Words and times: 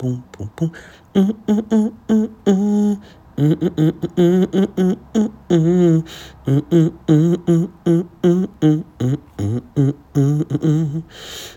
boom, 0.00 0.24
boom, 0.32 0.50
boom. 0.56 0.72
Mm, 1.14 1.32
mm, 1.46 1.60
mm, 1.68 1.92
mm, 2.08 3.02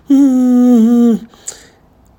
mm. 0.10 1.28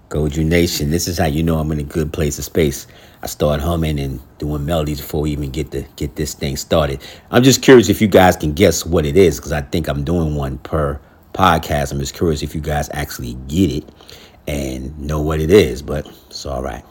Goju 0.09 0.45
Nation, 0.47 0.91
this 0.91 1.09
is 1.09 1.19
how 1.19 1.27
you 1.27 1.43
know 1.43 1.59
I'm 1.59 1.71
in 1.73 1.81
a 1.81 1.83
good 1.83 2.13
place 2.13 2.39
of 2.39 2.45
space. 2.45 2.87
I 3.23 3.27
start 3.27 3.61
humming 3.61 3.99
and 3.99 4.21
doing 4.39 4.65
melodies 4.65 5.01
before 5.01 5.23
we 5.23 5.33
even 5.33 5.51
get 5.51 5.73
to 5.73 5.85
get 5.97 6.17
this 6.17 6.35
thing 6.35 6.57
started. 6.57 7.03
I'm 7.31 7.43
just 7.43 7.63
curious 7.63 7.89
if 7.89 8.01
you 8.01 8.09
guys 8.09 8.37
can 8.37 8.55
guess 8.55 8.87
what 8.87 9.05
it 9.05 9.17
is 9.17 9.37
because 9.39 9.53
I 9.53 9.61
think 9.63 9.89
I'm 9.89 10.05
doing 10.05 10.37
one 10.37 10.59
per 10.59 11.01
podcast. 11.35 11.93
I'm 11.93 11.99
just 11.99 12.15
curious 12.15 12.43
if 12.43 12.55
you 12.55 12.61
guys 12.61 12.89
actually 12.93 13.35
get 13.49 13.71
it 13.71 13.85
and 14.47 14.99
know 14.99 15.21
what 15.21 15.41
it 15.41 15.51
is, 15.51 15.83
but 15.83 16.07
it's 16.27 16.47
all 16.47 16.63
right. 16.63 16.85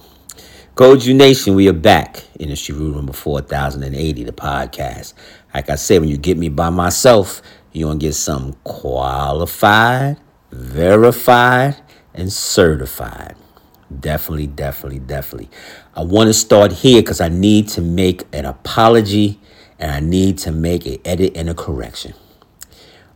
Goju 0.75 1.15
Nation, 1.15 1.53
we 1.53 1.69
are 1.69 1.73
back. 1.73 2.23
Industry 2.39 2.73
Rule 2.73 2.95
number 2.95 3.13
4080, 3.13 4.23
the 4.23 4.31
podcast. 4.31 5.13
Like 5.53 5.69
I 5.69 5.75
said, 5.75 6.01
when 6.01 6.09
you 6.09 6.17
get 6.17 6.37
me 6.37 6.49
by 6.49 6.71
myself, 6.71 7.41
you're 7.71 7.87
going 7.87 7.99
to 7.99 8.05
get 8.07 8.13
something 8.13 8.55
qualified, 8.63 10.17
verified, 10.51 11.75
and 12.13 12.33
certified. 12.33 13.35
Definitely, 13.99 14.47
definitely, 14.47 14.99
definitely. 14.99 15.49
I 15.95 16.03
want 16.03 16.27
to 16.27 16.33
start 16.33 16.71
here 16.71 17.01
because 17.01 17.21
I 17.21 17.29
need 17.29 17.67
to 17.69 17.81
make 17.81 18.23
an 18.33 18.45
apology 18.45 19.39
and 19.77 19.91
I 19.91 19.99
need 19.99 20.39
to 20.39 20.51
make 20.51 20.85
an 20.85 20.97
edit 21.05 21.33
and 21.35 21.49
a 21.49 21.53
correction. 21.53 22.13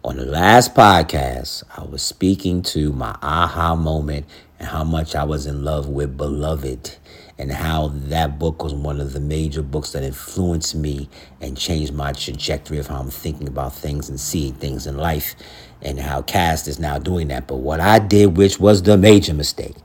On 0.07 0.15
the 0.15 0.23
last 0.23 0.73
podcast, 0.73 1.63
I 1.75 1.83
was 1.83 2.01
speaking 2.01 2.61
to 2.61 2.93
my 2.93 3.17
aha 3.21 3.75
moment 3.75 4.25
and 4.57 4.69
how 4.69 4.85
much 4.85 5.15
I 5.15 5.25
was 5.25 5.45
in 5.45 5.65
love 5.65 5.89
with 5.89 6.15
Beloved 6.15 6.95
and 7.37 7.51
how 7.51 7.89
that 7.89 8.39
book 8.39 8.63
was 8.63 8.73
one 8.73 9.01
of 9.01 9.11
the 9.11 9.19
major 9.19 9.61
books 9.61 9.91
that 9.91 10.03
influenced 10.03 10.75
me 10.75 11.09
and 11.41 11.57
changed 11.57 11.93
my 11.93 12.13
trajectory 12.13 12.77
of 12.77 12.87
how 12.87 13.01
I'm 13.01 13.09
thinking 13.09 13.49
about 13.49 13.75
things 13.75 14.07
and 14.07 14.17
seeing 14.17 14.53
things 14.53 14.87
in 14.87 14.95
life 14.95 15.35
and 15.81 15.99
how 15.99 16.21
Cast 16.21 16.69
is 16.69 16.79
now 16.79 16.97
doing 16.97 17.27
that. 17.27 17.45
But 17.45 17.57
what 17.57 17.81
I 17.81 17.99
did, 17.99 18.37
which 18.37 18.61
was 18.61 18.81
the 18.83 18.95
major 18.95 19.33
mistake, 19.33 19.75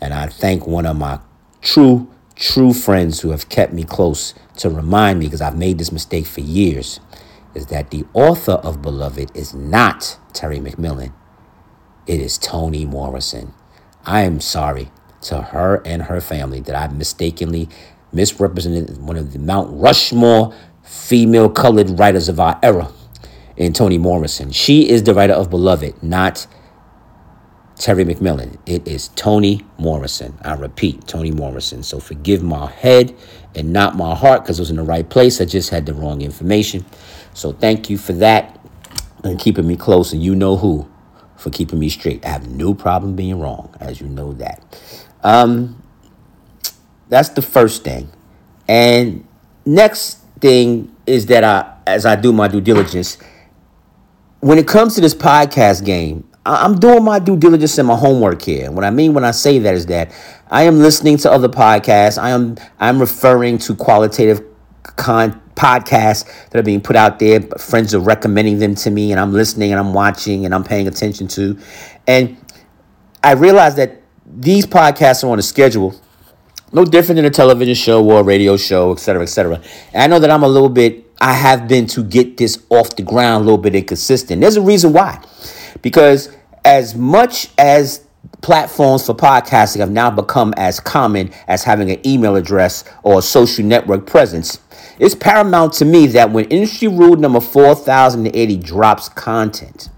and 0.00 0.14
I 0.14 0.28
thank 0.28 0.68
one 0.68 0.86
of 0.86 0.96
my 0.96 1.18
true, 1.60 2.08
true 2.36 2.72
friends 2.72 3.18
who 3.18 3.30
have 3.30 3.48
kept 3.48 3.72
me 3.72 3.82
close 3.82 4.32
to 4.58 4.70
remind 4.70 5.18
me 5.18 5.26
because 5.26 5.42
I've 5.42 5.58
made 5.58 5.78
this 5.78 5.90
mistake 5.90 6.26
for 6.26 6.40
years 6.40 7.00
is 7.56 7.66
that 7.66 7.90
the 7.90 8.04
author 8.12 8.52
of 8.52 8.82
Beloved 8.82 9.34
is 9.34 9.54
not 9.54 10.18
Terry 10.34 10.58
McMillan. 10.58 11.12
It 12.06 12.20
is 12.20 12.36
Toni 12.36 12.84
Morrison. 12.84 13.54
I 14.04 14.20
am 14.22 14.40
sorry 14.40 14.90
to 15.22 15.40
her 15.40 15.82
and 15.86 16.02
her 16.02 16.20
family 16.20 16.60
that 16.60 16.76
I 16.76 16.92
mistakenly 16.92 17.68
misrepresented 18.12 19.02
one 19.02 19.16
of 19.16 19.32
the 19.32 19.38
Mount 19.38 19.70
Rushmore 19.72 20.54
female 20.82 21.48
colored 21.48 21.98
writers 21.98 22.28
of 22.28 22.38
our 22.38 22.58
era 22.62 22.92
in 23.56 23.72
Toni 23.72 23.98
Morrison. 23.98 24.52
She 24.52 24.88
is 24.88 25.02
the 25.02 25.14
writer 25.14 25.32
of 25.32 25.48
Beloved, 25.48 26.02
not 26.02 26.46
Terry 27.78 28.04
McMillan. 28.04 28.58
It 28.66 28.86
is 28.88 29.08
Toni 29.08 29.64
Morrison. 29.78 30.36
I 30.42 30.54
repeat, 30.54 31.06
Toni 31.06 31.30
Morrison. 31.30 31.82
So 31.82 32.00
forgive 32.00 32.42
my 32.42 32.70
head 32.70 33.14
and 33.54 33.72
not 33.72 33.96
my 33.96 34.14
heart 34.14 34.42
because 34.42 34.58
it 34.58 34.62
was 34.62 34.70
in 34.70 34.76
the 34.76 34.82
right 34.82 35.08
place. 35.08 35.40
I 35.40 35.44
just 35.44 35.70
had 35.70 35.86
the 35.86 35.94
wrong 35.94 36.22
information. 36.22 36.84
So 37.34 37.52
thank 37.52 37.90
you 37.90 37.98
for 37.98 38.14
that 38.14 38.58
and 39.24 39.38
keeping 39.38 39.66
me 39.66 39.76
close. 39.76 40.12
And 40.12 40.22
you 40.22 40.34
know 40.34 40.56
who 40.56 40.90
for 41.36 41.50
keeping 41.50 41.78
me 41.78 41.90
straight. 41.90 42.24
I 42.24 42.30
have 42.30 42.48
no 42.48 42.72
problem 42.72 43.14
being 43.14 43.38
wrong, 43.38 43.74
as 43.78 44.00
you 44.00 44.08
know 44.08 44.32
that. 44.34 44.62
Um, 45.22 45.82
that's 47.08 47.28
the 47.30 47.42
first 47.42 47.84
thing. 47.84 48.10
And 48.68 49.26
next 49.66 50.20
thing 50.40 50.94
is 51.06 51.26
that 51.26 51.44
I, 51.44 51.74
as 51.86 52.06
I 52.06 52.16
do 52.16 52.32
my 52.32 52.48
due 52.48 52.60
diligence, 52.60 53.18
when 54.40 54.58
it 54.58 54.66
comes 54.66 54.94
to 54.94 55.00
this 55.00 55.14
podcast 55.14 55.84
game, 55.84 56.26
I'm 56.46 56.78
doing 56.78 57.02
my 57.02 57.18
due 57.18 57.36
diligence 57.36 57.76
and 57.78 57.88
my 57.88 57.96
homework 57.96 58.42
here. 58.42 58.70
What 58.70 58.84
I 58.84 58.90
mean 58.90 59.14
when 59.14 59.24
I 59.24 59.32
say 59.32 59.58
that 59.58 59.74
is 59.74 59.86
that 59.86 60.12
I 60.50 60.62
am 60.62 60.78
listening 60.78 61.16
to 61.18 61.30
other 61.30 61.48
podcasts. 61.48 62.22
I 62.22 62.30
am 62.30 62.56
I'm 62.78 63.00
referring 63.00 63.58
to 63.58 63.74
qualitative 63.74 64.42
con- 64.84 65.40
podcasts 65.56 66.24
that 66.50 66.58
are 66.58 66.62
being 66.62 66.80
put 66.80 66.94
out 66.94 67.18
there. 67.18 67.40
Friends 67.58 67.94
are 67.94 68.00
recommending 68.00 68.60
them 68.60 68.74
to 68.76 68.90
me, 68.90 69.10
and 69.10 69.20
I'm 69.20 69.32
listening 69.32 69.72
and 69.72 69.80
I'm 69.80 69.92
watching 69.92 70.44
and 70.44 70.54
I'm 70.54 70.62
paying 70.62 70.86
attention 70.86 71.26
to. 71.28 71.58
And 72.06 72.36
I 73.24 73.32
realize 73.32 73.74
that 73.76 74.02
these 74.24 74.66
podcasts 74.66 75.24
are 75.24 75.28
on 75.28 75.38
a 75.38 75.42
schedule, 75.42 76.00
no 76.72 76.84
different 76.84 77.16
than 77.16 77.24
a 77.24 77.30
television 77.30 77.74
show 77.74 78.04
or 78.04 78.20
a 78.20 78.22
radio 78.22 78.56
show, 78.56 78.92
et 78.92 79.00
cetera, 79.00 79.22
et 79.22 79.26
cetera. 79.26 79.60
And 79.92 80.02
I 80.02 80.06
know 80.06 80.20
that 80.20 80.30
I'm 80.30 80.44
a 80.44 80.48
little 80.48 80.68
bit, 80.68 81.12
I 81.20 81.32
have 81.32 81.66
been 81.66 81.86
to 81.88 82.04
get 82.04 82.36
this 82.36 82.64
off 82.70 82.94
the 82.94 83.02
ground 83.02 83.42
a 83.42 83.44
little 83.46 83.58
bit 83.58 83.74
inconsistent. 83.74 84.40
There's 84.40 84.56
a 84.56 84.62
reason 84.62 84.92
why. 84.92 85.22
Because 85.82 86.34
as 86.64 86.94
much 86.94 87.50
as 87.58 88.04
platforms 88.42 89.06
for 89.06 89.14
podcasting 89.14 89.78
have 89.78 89.90
now 89.90 90.10
become 90.10 90.52
as 90.56 90.80
common 90.80 91.32
as 91.46 91.62
having 91.62 91.90
an 91.90 92.06
email 92.06 92.36
address 92.36 92.84
or 93.02 93.20
a 93.20 93.22
social 93.22 93.64
network 93.64 94.06
presence, 94.06 94.60
it's 94.98 95.14
paramount 95.14 95.72
to 95.74 95.84
me 95.84 96.06
that 96.08 96.30
when 96.30 96.46
industry 96.46 96.88
rule 96.88 97.16
number 97.16 97.40
4080 97.40 98.56
drops 98.58 99.08
content, 99.10 99.90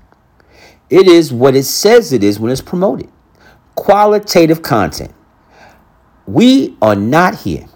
it 0.90 1.06
is 1.06 1.32
what 1.32 1.54
it 1.54 1.64
says 1.64 2.12
it 2.12 2.24
is 2.24 2.40
when 2.40 2.50
it's 2.50 2.60
promoted. 2.60 3.10
Qualitative 3.74 4.62
content. 4.62 5.12
We 6.26 6.76
are 6.82 6.96
not 6.96 7.36
here 7.36 7.66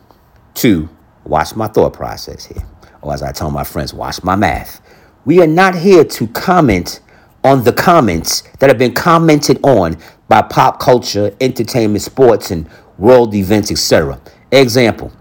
to 0.55 0.89
watch 1.25 1.55
my 1.55 1.69
thought 1.69 1.93
process 1.93 2.45
here, 2.45 2.67
or 3.01 3.15
as 3.15 3.23
I 3.23 3.33
tell 3.33 3.51
my 3.51 3.65
friends, 3.65 3.95
watch 3.95 4.23
my 4.23 4.37
math. 4.37 4.81
We 5.25 5.41
are 5.41 5.47
not 5.47 5.75
here 5.75 6.05
to 6.05 6.27
comment 6.29 7.01
on 7.45 7.65
the 7.65 7.73
comments 7.73 8.43
that 8.59 8.71
have 8.71 8.79
been 8.79 8.95
commented 8.95 9.59
on 9.65 9.97
by 10.29 10.43
pop 10.43 10.79
culture, 10.79 11.35
entertainment, 11.41 12.03
sports, 12.03 12.51
and 12.51 12.69
world 12.99 13.35
events, 13.35 13.71
etc. 13.71 14.21
Example 14.51 15.13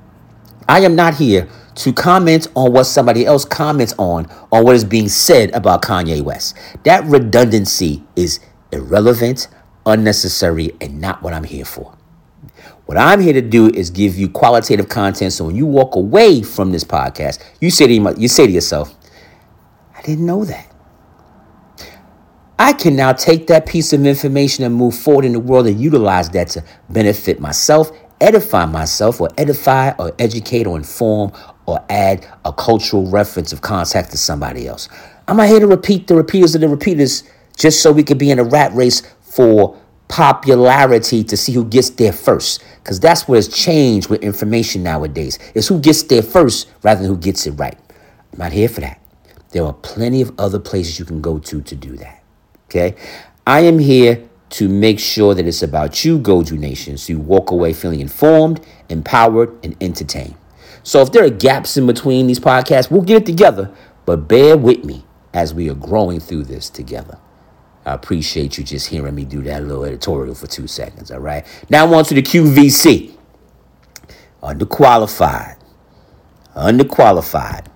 I 0.68 0.82
am 0.82 0.96
not 0.96 1.16
here 1.16 1.50
to 1.76 1.94
comment 1.94 2.48
on 2.56 2.74
what 2.74 2.84
somebody 2.84 3.26
else 3.26 3.46
comments 3.46 3.94
on 3.98 4.28
on 4.52 4.64
what 4.64 4.76
is 4.76 4.84
being 4.84 5.10
said 5.10 5.52
about 5.52 5.82
Kanye 5.82 6.22
West. 6.22 6.58
That 6.84 7.04
redundancy 7.06 8.04
is 8.16 8.40
irrelevant, 8.72 9.48
unnecessary, 9.86 10.72
and 10.80 11.02
not 11.02 11.22
what 11.22 11.34
I'm 11.34 11.44
here 11.44 11.66
for. 11.66 11.98
What 12.86 12.98
I'm 12.98 13.22
here 13.22 13.34
to 13.34 13.42
do 13.42 13.70
is 13.70 13.90
give 13.90 14.18
you 14.18 14.30
qualitative 14.30 14.90
content 14.90 15.34
so 15.34 15.46
when 15.46 15.56
you 15.56 15.66
walk 15.66 15.96
away 15.96 16.42
from 16.42 16.72
this 16.72 16.84
podcast, 16.84 17.42
you 17.62 17.70
say 17.70 17.88
to, 17.88 18.16
you 18.18 18.28
say 18.28 18.48
to 18.48 18.52
yourself, 18.52 18.94
I 19.96 20.02
didn't 20.02 20.26
know 20.26 20.44
that. 20.46 20.71
I 22.64 22.74
can 22.74 22.96
now 22.96 23.12
take 23.12 23.48
that 23.48 23.66
piece 23.66 23.92
of 23.92 24.06
information 24.06 24.64
and 24.64 24.76
move 24.76 24.94
forward 24.94 25.26
in 25.26 25.34
the 25.34 25.40
world 25.40 25.66
and 25.66 25.82
utilize 25.82 26.30
that 26.30 26.50
to 26.50 26.64
benefit 26.92 27.40
myself, 27.40 27.92
edify 28.22 28.66
myself, 28.68 29.20
or 29.20 29.30
edify, 29.36 29.94
or 29.98 30.14
educate, 30.20 30.68
or 30.68 30.78
inform, 30.78 31.32
or 31.66 31.84
add 31.90 32.24
a 32.46 32.54
cultural 32.54 33.10
reference 33.10 33.52
of 33.52 33.62
contact 33.62 34.12
to 34.12 34.18
somebody 34.18 34.68
else. 34.68 34.90
I'm 35.28 35.38
not 35.38 35.48
here 35.48 35.60
to 35.60 35.66
repeat 35.66 36.06
the 36.06 36.14
repeaters 36.14 36.54
of 36.54 36.62
the 36.62 36.70
repeaters 36.70 37.24
just 37.58 37.82
so 37.82 37.92
we 37.92 38.04
could 38.04 38.20
be 38.20 38.30
in 38.30 38.38
a 38.38 38.44
rat 38.44 38.72
race 38.76 39.02
for 39.22 39.76
popularity 40.08 41.24
to 41.24 41.36
see 41.36 41.54
who 41.54 41.66
gets 41.66 41.90
there 41.90 42.14
first. 42.14 42.64
Because 42.84 43.00
that's 43.00 43.28
where 43.28 43.40
it's 43.40 43.48
changed 43.48 44.08
with 44.08 44.22
information 44.22 44.84
nowadays. 44.84 45.40
It's 45.56 45.68
who 45.68 45.80
gets 45.80 46.04
there 46.04 46.22
first 46.22 46.70
rather 46.84 47.02
than 47.02 47.10
who 47.10 47.18
gets 47.18 47.48
it 47.48 47.54
right. 47.54 47.80
I'm 48.34 48.38
not 48.38 48.52
here 48.52 48.70
for 48.70 48.82
that. 48.82 49.02
There 49.50 49.66
are 49.66 49.74
plenty 49.74 50.22
of 50.22 50.32
other 50.38 50.60
places 50.60 51.00
you 51.00 51.06
can 51.06 51.22
go 51.22 51.40
to 51.40 51.62
to 51.64 51.76
do 51.76 51.98
that. 51.98 52.21
Okay? 52.72 52.96
I 53.46 53.62
am 53.62 53.80
here 53.80 54.30
to 54.52 54.70
make 54.70 55.00
sure 55.00 55.34
that 55.34 55.46
it's 55.46 55.62
about 55.62 56.06
you, 56.06 56.18
Goju 56.18 56.58
Nation, 56.58 56.98
so 56.98 57.14
you 57.14 57.20
walk 57.20 57.52
away 57.52 57.74
feeling 57.74 58.00
informed, 58.00 58.66
empowered, 58.88 59.58
and 59.64 59.76
entertained. 59.82 60.36
So 60.84 61.02
if 61.02 61.12
there 61.12 61.24
are 61.24 61.30
gaps 61.30 61.76
in 61.76 61.86
between 61.86 62.28
these 62.28 62.40
podcasts, 62.40 62.90
we'll 62.90 63.02
get 63.02 63.24
it 63.24 63.26
together, 63.26 63.74
but 64.06 64.28
bear 64.28 64.58
with 64.58 64.86
me 64.86 65.06
as 65.34 65.54
we 65.54 65.70
are 65.70 65.76
growing 65.76 66.20
through 66.20 66.44
this 66.44 66.70
together. 66.70 67.18
I 67.86 67.94
appreciate 67.94 68.58
you 68.58 68.64
just 68.64 68.88
hearing 68.88 69.16
me 69.16 69.26
do 69.26 69.42
that 69.44 69.64
little 69.64 69.84
editorial 69.84 70.36
for 70.36 70.48
two 70.48 70.68
seconds, 70.68 71.12
all 71.12 71.20
right? 71.20 71.46
Now 71.70 71.94
on 71.94 72.06
to 72.06 72.14
the 72.14 72.22
QVC. 72.22 73.18
Underqualified. 74.42 75.58
Underqualified. 76.56 77.68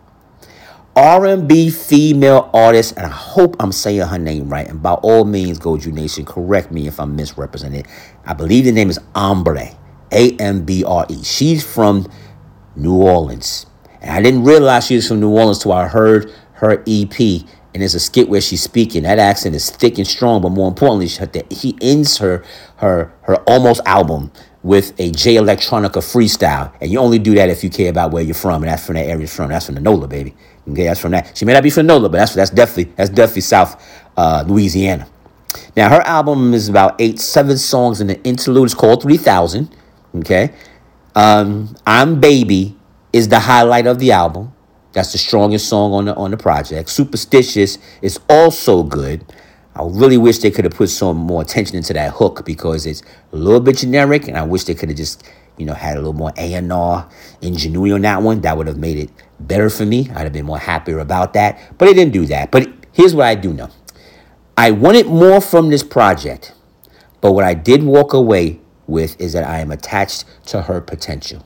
R&B 0.96 1.70
female 1.72 2.50
artist, 2.54 2.94
and 2.96 3.06
I 3.06 3.10
hope 3.10 3.56
I'm 3.60 3.72
saying 3.72 4.02
her 4.02 4.18
name 4.18 4.50
right. 4.50 4.68
And 4.68 4.82
by 4.82 4.94
all 4.94 5.26
means, 5.26 5.60
Goju 5.60 5.92
Nation, 5.92 6.26
correct 6.26 6.72
me 6.72 6.88
if 6.88 7.00
I'm 7.00 7.16
misrepresented. 7.16 7.88
I 8.26 8.34
believe 8.34 8.66
the 8.66 8.72
name 8.72 8.90
is 8.90 9.00
Ambre, 9.14 9.78
A-M-B-R-E. 10.12 11.24
She's 11.24 11.64
from 11.64 12.10
New 12.76 12.96
Orleans. 12.96 13.66
And 14.02 14.12
I 14.12 14.22
didn't 14.22 14.44
realize 14.44 14.88
she 14.88 14.96
was 14.96 15.08
from 15.08 15.20
New 15.20 15.32
Orleans 15.32 15.60
till 15.60 15.74
I 15.74 15.88
heard 15.88 16.32
her 16.54 16.82
EP 16.88 17.46
and 17.76 17.82
there's 17.82 17.94
a 17.94 18.00
skit 18.00 18.30
where 18.30 18.40
she's 18.40 18.64
speaking. 18.64 19.04
That 19.04 19.20
accent 19.20 19.54
is 19.54 19.70
thick 19.70 19.98
and 19.98 20.08
strong, 20.08 20.42
but 20.42 20.52
more 20.52 20.70
importantly, 20.70 21.10
she 21.10 21.76
ends 21.82 22.18
her 22.20 22.42
her 22.78 23.14
her 23.24 23.36
almost 23.48 23.82
album 23.86 24.32
with 24.64 24.98
a 24.98 25.12
Jay 25.12 25.36
Electronica 25.36 25.98
freestyle, 25.98 26.74
and 26.80 26.90
you 26.90 27.00
only 27.00 27.20
do 27.20 27.36
that 27.36 27.50
if 27.50 27.66
you 27.66 27.70
care 27.70 27.90
about 27.90 28.12
where 28.12 28.24
you're 28.24 28.34
from, 28.34 28.64
and 28.64 28.72
that's 28.72 28.86
from 28.86 28.96
that 28.96 29.08
area 29.08 29.28
from. 29.28 29.50
That's 29.50 29.66
from 29.66 29.76
the 29.76 29.82
NOLA, 29.82 30.08
baby. 30.08 30.34
Okay, 30.70 30.86
that's 30.86 31.00
from 31.00 31.12
that. 31.12 31.38
She 31.38 31.46
may 31.46 31.54
not 31.54 31.64
be 31.64 31.70
from 31.70 31.86
NOLA, 31.86 32.10
but 32.10 32.18
that's 32.18 32.34
that's 32.34 32.50
definitely 32.50 32.94
that's 32.96 33.10
definitely 33.10 33.42
South 33.42 33.82
uh, 34.18 34.44
Louisiana. 34.48 35.08
Now 35.76 35.90
her 35.90 36.02
album 36.02 36.54
is 36.54 36.70
about 36.70 36.96
eight, 37.00 37.20
seven 37.20 37.58
songs 37.58 38.02
in 38.02 38.08
the 38.08 38.22
interlude. 38.24 38.66
It's 38.66 38.74
called 38.74 39.04
Three 39.04 39.18
Thousand. 39.18 39.76
Okay, 40.16 40.54
um, 41.14 41.76
I'm 41.86 42.20
Baby 42.20 42.76
is 43.14 43.28
the 43.28 43.40
highlight 43.40 43.88
of 43.88 44.00
the 44.00 44.12
album. 44.12 44.54
That's 44.94 45.12
the 45.12 45.18
strongest 45.18 45.68
song 45.68 45.94
on 45.94 46.06
the 46.06 46.16
on 46.16 46.32
the 46.32 46.38
project. 46.38 46.90
Superstitious 46.90 47.78
is 48.02 48.20
also 48.30 48.84
good. 48.84 49.26
I 49.76 49.84
really 49.84 50.18
wish 50.18 50.40
they 50.40 50.52
could 50.52 50.64
have 50.64 50.74
put 50.74 50.90
some 50.90 51.18
more 51.18 51.42
attention 51.42 51.76
into 51.76 51.92
that 51.94 52.14
hook 52.14 52.46
because 52.46 52.86
it's 52.86 53.04
a 53.34 53.36
little 53.36 53.60
bit 53.60 53.78
generic, 53.78 54.28
and 54.28 54.38
I 54.38 54.44
wish 54.44 54.64
they 54.64 54.74
could 54.74 54.88
have 54.88 54.98
just, 54.98 55.22
you 55.58 55.66
know, 55.66 55.74
had 55.74 55.96
a 55.96 56.00
little 56.00 56.14
more 56.14 56.34
A 56.38 56.54
and 56.54 56.72
R 56.72 57.10
ingenuity 57.42 57.94
on 57.94 58.02
that 58.02 58.22
one. 58.22 58.42
That 58.42 58.58
would 58.58 58.68
have 58.68 58.78
made 58.78 58.98
it 58.98 59.10
better 59.40 59.70
for 59.70 59.86
me. 59.86 60.10
I'd 60.12 60.24
have 60.24 60.34
been 60.34 60.46
more 60.46 60.60
happier 60.60 61.00
about 61.00 61.34
that, 61.34 61.60
but 61.78 61.88
it 61.88 61.94
didn't 61.96 62.14
do 62.14 62.26
that. 62.28 62.52
But 62.52 62.70
here's 62.92 63.16
what 63.16 63.26
I 63.28 63.36
do 63.36 63.54
know: 63.54 63.70
I 64.58 64.72
wanted 64.72 65.08
more 65.08 65.42
from 65.42 65.70
this 65.70 65.84
project, 65.84 66.54
but 67.22 67.32
what 67.32 67.44
I 67.44 67.54
did 67.54 67.84
walk 67.84 68.14
away 68.14 68.60
with 68.88 69.20
is 69.20 69.34
that 69.34 69.48
I 69.48 69.60
am 69.60 69.72
attached 69.72 70.26
to 70.48 70.62
her 70.64 70.82
potential. 70.82 71.46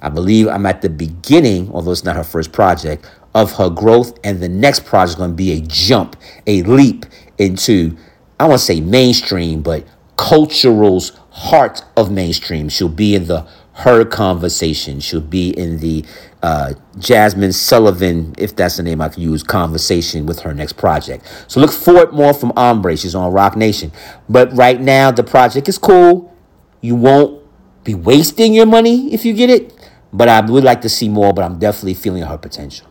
I 0.00 0.08
believe 0.08 0.48
I'm 0.48 0.66
at 0.66 0.80
the 0.82 0.88
beginning, 0.88 1.70
although 1.72 1.90
it's 1.90 2.04
not 2.04 2.16
her 2.16 2.24
first 2.24 2.52
project, 2.52 3.04
of 3.34 3.52
her 3.52 3.68
growth, 3.68 4.18
and 4.24 4.40
the 4.40 4.48
next 4.48 4.84
project 4.84 5.10
is 5.10 5.14
going 5.16 5.30
to 5.30 5.36
be 5.36 5.52
a 5.52 5.60
jump, 5.60 6.16
a 6.46 6.62
leap 6.62 7.06
into, 7.36 7.96
I 8.38 8.46
want 8.46 8.60
to 8.60 8.64
say 8.64 8.80
mainstream, 8.80 9.62
but 9.62 9.84
cultural's 10.16 11.12
heart 11.38 11.84
of 11.96 12.10
mainstream. 12.10 12.68
She'll 12.68 12.88
be 12.88 13.14
in 13.14 13.26
the 13.26 13.46
her 13.78 14.04
conversation. 14.04 14.98
She'll 14.98 15.20
be 15.20 15.50
in 15.50 15.78
the 15.78 16.04
uh, 16.42 16.72
Jazmine 16.96 17.54
Sullivan, 17.54 18.34
if 18.36 18.56
that's 18.56 18.76
the 18.76 18.82
name 18.82 19.00
I 19.00 19.08
can 19.08 19.22
use, 19.22 19.44
conversation 19.44 20.26
with 20.26 20.40
her 20.40 20.52
next 20.52 20.72
project. 20.72 21.24
So 21.46 21.60
look 21.60 21.70
forward 21.70 22.12
more 22.12 22.34
from 22.34 22.52
Ambre. 22.56 22.96
She's 22.96 23.14
on 23.14 23.32
Roc 23.32 23.56
Nation. 23.56 23.92
But 24.28 24.52
right 24.52 24.80
now, 24.80 25.12
the 25.12 25.22
project 25.22 25.68
is 25.68 25.78
cool. 25.78 26.36
You 26.80 26.96
won't 26.96 27.40
be 27.84 27.94
wasting 27.94 28.52
your 28.52 28.66
money 28.66 29.14
if 29.14 29.24
you 29.24 29.32
get 29.32 29.48
it. 29.48 29.72
But 30.12 30.28
I 30.28 30.40
would 30.40 30.64
like 30.64 30.80
to 30.82 30.88
see 30.88 31.08
more, 31.08 31.32
but 31.32 31.44
I'm 31.44 31.58
definitely 31.60 31.94
feeling 31.94 32.22
her 32.22 32.38
potential. 32.38 32.88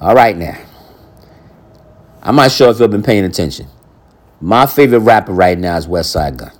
All 0.00 0.14
right, 0.14 0.36
now. 0.36 0.56
I'm 2.22 2.36
not 2.36 2.50
sure 2.50 2.70
if 2.70 2.80
you've 2.80 2.90
been 2.90 3.02
paying 3.02 3.24
attention. 3.24 3.66
My 4.40 4.66
favorite 4.66 5.00
rapper 5.00 5.32
right 5.32 5.58
now 5.58 5.76
is 5.76 5.86
Westside 5.86 6.36
Gunn. 6.38 6.57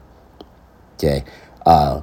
Okay. 0.99 1.25
Uh, 1.65 2.03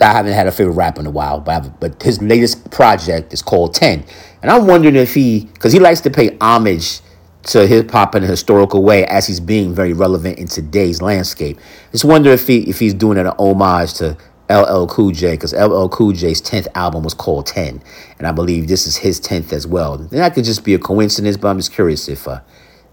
I 0.00 0.12
haven't 0.12 0.32
had 0.32 0.46
a 0.46 0.52
favorite 0.52 0.74
rapper 0.74 1.00
in 1.00 1.06
a 1.06 1.10
while, 1.10 1.40
but, 1.40 1.80
but 1.80 2.00
his 2.00 2.22
latest 2.22 2.70
project 2.70 3.32
is 3.32 3.42
called 3.42 3.74
10. 3.74 4.04
And 4.42 4.50
I'm 4.50 4.66
wondering 4.66 4.94
if 4.94 5.14
he, 5.14 5.46
because 5.52 5.72
he 5.72 5.80
likes 5.80 6.00
to 6.02 6.10
pay 6.10 6.36
homage 6.40 7.00
to 7.44 7.66
hip 7.66 7.90
hop 7.90 8.14
in 8.14 8.22
a 8.22 8.26
historical 8.26 8.84
way 8.84 9.04
as 9.06 9.26
he's 9.26 9.40
being 9.40 9.74
very 9.74 9.92
relevant 9.92 10.38
in 10.38 10.46
today's 10.46 11.02
landscape. 11.02 11.58
Just 11.90 12.04
wonder 12.04 12.30
if 12.30 12.46
he 12.46 12.58
if 12.68 12.78
he's 12.78 12.94
doing 12.94 13.16
an 13.16 13.26
homage 13.38 13.94
to 13.94 14.16
LL 14.50 14.86
Cool 14.86 15.12
J 15.12 15.32
because 15.32 15.54
LL 15.54 15.88
Cool 15.88 16.12
J's 16.12 16.42
10th 16.42 16.68
album 16.74 17.02
was 17.02 17.14
called 17.14 17.46
10. 17.46 17.82
And 18.18 18.26
I 18.26 18.32
believe 18.32 18.68
this 18.68 18.86
is 18.86 18.98
his 18.98 19.20
10th 19.20 19.52
as 19.52 19.66
well. 19.66 19.94
And 19.94 20.10
that 20.10 20.34
could 20.34 20.44
just 20.44 20.64
be 20.64 20.74
a 20.74 20.78
coincidence, 20.78 21.36
but 21.36 21.48
I'm 21.48 21.58
just 21.58 21.72
curious 21.72 22.08
if 22.08 22.28
uh, 22.28 22.40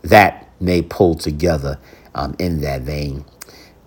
that 0.04 0.50
may 0.60 0.81
pull 0.81 1.16
together 1.16 1.78
um, 2.13 2.36
in 2.40 2.62
that 2.62 2.81
vein. 2.81 3.25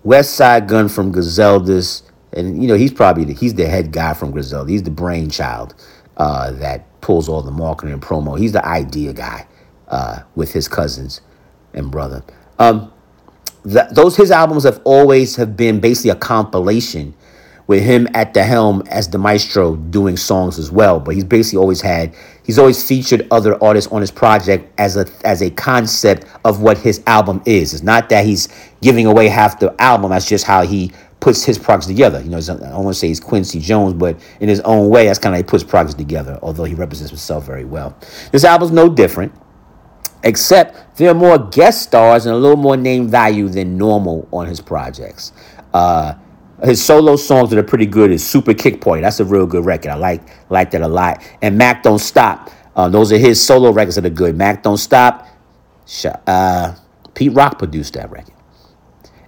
Westside 0.05 0.67
Gunn 0.67 0.89
from 0.89 1.11
Griselda's, 1.11 2.03
and 2.33 2.61
you 2.61 2.67
know, 2.67 2.75
he's 2.75 2.93
probably 2.93 3.25
the, 3.25 3.33
he's 3.33 3.53
the 3.53 3.67
head 3.67 3.91
guy 3.91 4.13
from 4.13 4.31
Griselda. 4.31 4.71
He's 4.71 4.83
the 4.83 4.91
brainchild 4.91 5.75
uh, 6.17 6.51
that 6.53 7.01
pulls 7.01 7.27
all 7.27 7.41
the 7.41 7.51
marketing 7.51 7.93
and 7.93 8.01
promo. 8.01 8.37
He's 8.39 8.51
the 8.51 8.65
idea 8.65 9.13
guy 9.13 9.47
uh, 9.87 10.19
with 10.35 10.53
his 10.53 10.67
cousins 10.67 11.21
and 11.73 11.91
brother. 11.91 12.23
Um, 12.59 12.91
those 13.63 14.15
his 14.15 14.31
albums 14.31 14.63
have 14.63 14.81
always 14.85 15.35
have 15.35 15.57
been 15.57 15.79
basically 15.79 16.11
a 16.11 16.15
compilation 16.15 17.13
with 17.67 17.83
him 17.83 18.07
at 18.15 18.33
the 18.33 18.43
helm 18.43 18.81
as 18.89 19.09
the 19.09 19.17
maestro 19.17 19.75
doing 19.75 20.17
songs 20.17 20.57
as 20.57 20.71
well. 20.71 20.99
But 20.99 21.15
he's 21.15 21.23
basically 21.23 21.59
always 21.59 21.81
had 21.81 22.15
he's 22.49 22.57
always 22.57 22.83
featured 22.83 23.27
other 23.29 23.63
artists 23.63 23.91
on 23.91 24.01
his 24.01 24.09
project 24.09 24.73
as 24.79 24.97
a 24.97 25.05
as 25.23 25.43
a 25.43 25.51
concept 25.51 26.25
of 26.43 26.63
what 26.63 26.79
his 26.79 26.99
album 27.05 27.39
is. 27.45 27.75
It's 27.75 27.83
not 27.83 28.09
that 28.09 28.25
he's 28.25 28.47
giving 28.81 29.05
away 29.05 29.27
half 29.27 29.59
the 29.59 29.79
album. 29.79 30.09
That's 30.09 30.27
just 30.27 30.45
how 30.45 30.65
he 30.65 30.91
puts 31.19 31.43
his 31.43 31.59
projects 31.59 31.85
together. 31.85 32.19
You 32.19 32.31
know, 32.31 32.39
I 32.39 32.41
don't 32.41 32.59
want 32.85 32.87
to 32.87 32.93
say 32.95 33.09
he's 33.09 33.19
Quincy 33.19 33.59
Jones, 33.59 33.93
but 33.93 34.19
in 34.39 34.49
his 34.49 34.61
own 34.61 34.89
way, 34.89 35.05
that's 35.05 35.19
kind 35.19 35.35
of 35.35 35.37
how 35.37 35.43
he 35.43 35.47
puts 35.47 35.63
projects 35.63 35.93
together. 35.93 36.39
Although 36.41 36.63
he 36.63 36.73
represents 36.73 37.11
himself 37.11 37.45
very 37.45 37.65
well. 37.65 37.95
This 38.31 38.43
album's 38.43 38.71
no 38.71 38.89
different. 38.89 39.31
Except 40.23 40.97
there 40.97 41.11
are 41.11 41.13
more 41.13 41.37
guest 41.37 41.83
stars 41.83 42.25
and 42.25 42.33
a 42.33 42.37
little 42.39 42.57
more 42.57 42.75
name 42.77 43.07
value 43.07 43.47
than 43.47 43.77
normal 43.77 44.27
on 44.33 44.47
his 44.47 44.59
projects. 44.59 45.33
Uh, 45.71 46.15
his 46.63 46.83
solo 46.83 47.15
songs 47.15 47.49
that 47.49 47.59
are 47.59 47.63
pretty 47.63 47.85
good 47.85 48.11
is 48.11 48.25
Super 48.25 48.53
Kick 48.53 48.81
Point. 48.81 49.03
That's 49.03 49.19
a 49.19 49.25
real 49.25 49.45
good 49.45 49.65
record. 49.65 49.91
I 49.91 49.95
like 49.95 50.21
like 50.49 50.71
that 50.71 50.81
a 50.81 50.87
lot. 50.87 51.23
And 51.41 51.57
Mac 51.57 51.83
Don't 51.83 51.99
Stop. 51.99 52.51
Uh, 52.75 52.87
those 52.89 53.11
are 53.11 53.17
his 53.17 53.43
solo 53.43 53.71
records 53.71 53.95
that 53.95 54.05
are 54.05 54.09
good. 54.09 54.35
Mac 54.35 54.63
Don't 54.63 54.77
Stop. 54.77 55.27
Uh, 56.27 56.75
Pete 57.13 57.33
Rock 57.33 57.57
produced 57.57 57.93
that 57.93 58.09
record. 58.11 58.33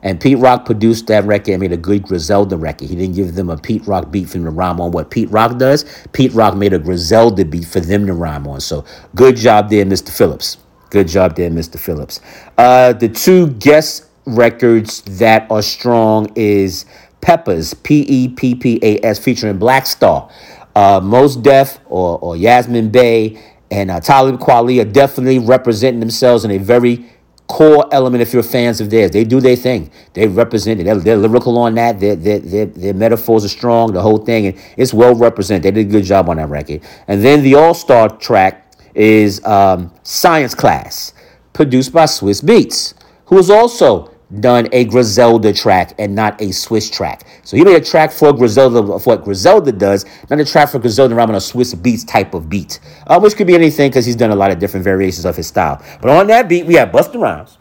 And 0.04 0.20
Pete 0.20 0.40
Rock 0.40 0.66
produced 0.66 1.08
that 1.08 1.26
record 1.26 1.52
and 1.52 1.62
made 1.62 1.72
a 1.72 1.78
good 1.78 2.04
Griselda 2.04 2.58
record. 2.58 2.90
He 2.90 2.96
didn't 2.96 3.16
give 3.16 3.36
them 3.36 3.50
a 3.50 3.58
Pete 3.58 3.86
Rock 3.86 4.12
beat 4.12 4.30
for 4.30 4.34
them 4.34 4.46
to 4.46 4.50
rhyme 4.50 4.82
on 4.82 4.92
what 4.92 5.12
Pete 5.12 5.30
Rock 5.30 5.58
does. 5.58 5.86
Pete 6.12 6.34
Rock 6.34 6.56
made 6.56 6.74
a 6.74 6.80
Griselda 6.80 7.46
beat 7.46 7.66
for 7.66 7.80
them 7.80 8.08
to 8.08 8.14
rhyme 8.14 8.48
on. 8.48 8.62
So 8.62 8.84
good 9.16 9.36
job 9.36 9.70
there, 9.70 9.86
Mr. 9.86 10.10
Phillips. 10.10 10.58
Good 10.90 11.08
job 11.08 11.36
there, 11.36 11.50
Mr. 11.50 11.80
Phillips. 11.80 12.20
Uh, 12.58 12.94
the 12.94 13.08
two 13.10 13.52
guest 13.52 14.08
records 14.26 15.02
that 15.20 15.50
are 15.50 15.62
strong 15.62 16.32
is 16.36 16.86
Peppas, 17.22 17.74
P 17.74 18.02
E 18.02 18.28
P 18.30 18.56
P 18.56 18.80
A 18.82 19.00
S, 19.06 19.20
featuring 19.20 19.58
Black 19.58 19.86
Star. 19.86 20.30
Uh, 20.76 21.00
Mos 21.04 21.36
Def 21.36 21.80
or, 21.86 22.18
or 22.20 22.36
Yasiin 22.36 22.92
Bey 22.92 23.42
and 23.70 23.92
uh, 23.92 24.00
Talib 24.00 24.40
Kweli 24.40 24.82
are 24.82 24.90
definitely 24.90 25.40
representing 25.40 26.00
themselves 26.00 26.46
in 26.46 26.52
a 26.52 26.58
very 26.58 27.06
core 27.48 27.86
element 27.94 28.22
if 28.22 28.32
you're 28.32 28.44
fans 28.44 28.80
of 28.80 28.90
theirs. 28.90 29.12
They 29.12 29.26
do 29.26 29.42
their 29.42 29.58
thing. 29.58 29.92
They 30.14 30.28
represent 30.28 30.80
it. 30.80 30.86
They're, 30.86 30.96
they're 30.96 31.18
lyrical 31.18 31.58
on 31.58 31.76
that. 31.76 32.00
Their, 32.00 32.16
their, 32.16 32.40
their, 32.40 32.66
their 32.68 32.94
metaphors 32.94 33.44
are 33.44 33.50
strong, 33.50 33.92
the 33.92 34.02
whole 34.02 34.20
thing. 34.20 34.48
And 34.48 34.58
it's 34.78 34.94
well 34.94 35.14
represented. 35.14 35.64
They 35.64 35.84
did 35.84 35.90
a 35.90 35.92
good 35.92 36.06
job 36.06 36.30
on 36.30 36.38
that 36.38 36.48
record. 36.48 36.82
And 37.08 37.24
then 37.24 37.44
the 37.44 37.56
all 37.56 37.74
star 37.74 38.08
track 38.08 38.74
is 38.96 39.44
um, 39.46 39.94
Science 40.04 40.56
Class, 40.56 41.14
produced 41.52 41.92
by 41.92 42.06
Swizz 42.06 42.42
Beatz, 42.42 42.94
who 43.26 43.38
is 43.38 43.50
also 43.50 44.11
done 44.40 44.70
a 44.72 44.86
Griselda 44.86 45.52
track 45.54 45.94
and 46.00 46.16
not 46.16 46.40
a 46.42 46.46
Swizz 46.46 46.92
track. 46.92 47.28
So 47.44 47.58
he 47.58 47.64
made 47.64 47.76
a 47.76 47.84
track 47.84 48.12
for 48.12 48.32
Griselda 48.32 48.80
of 48.80 49.06
what 49.06 49.24
Griselda 49.24 49.72
does, 49.72 50.06
not 50.30 50.40
a 50.40 50.46
track 50.46 50.70
for 50.70 50.80
Griselda 50.80 51.16
around 51.16 51.30
on 51.30 51.36
a 51.36 51.40
Swizz 51.40 51.76
Beatz 51.76 52.08
type 52.08 52.34
of 52.34 52.50
beat, 52.50 52.80
uh, 53.08 53.20
which 53.20 53.36
could 53.36 53.48
be 53.48 53.56
anything 53.56 53.90
because 53.90 54.06
he's 54.06 54.16
done 54.16 54.32
a 54.32 54.36
lot 54.36 54.52
of 54.52 54.60
different 54.60 54.84
variations 54.84 55.26
of 55.26 55.36
his 55.36 55.48
style. 55.48 55.84
But 56.02 56.12
on 56.12 56.28
that 56.28 56.48
beat, 56.48 56.66
we 56.66 56.76
have 56.76 56.90
Busta 56.90 57.20
Rhymes, 57.20 57.58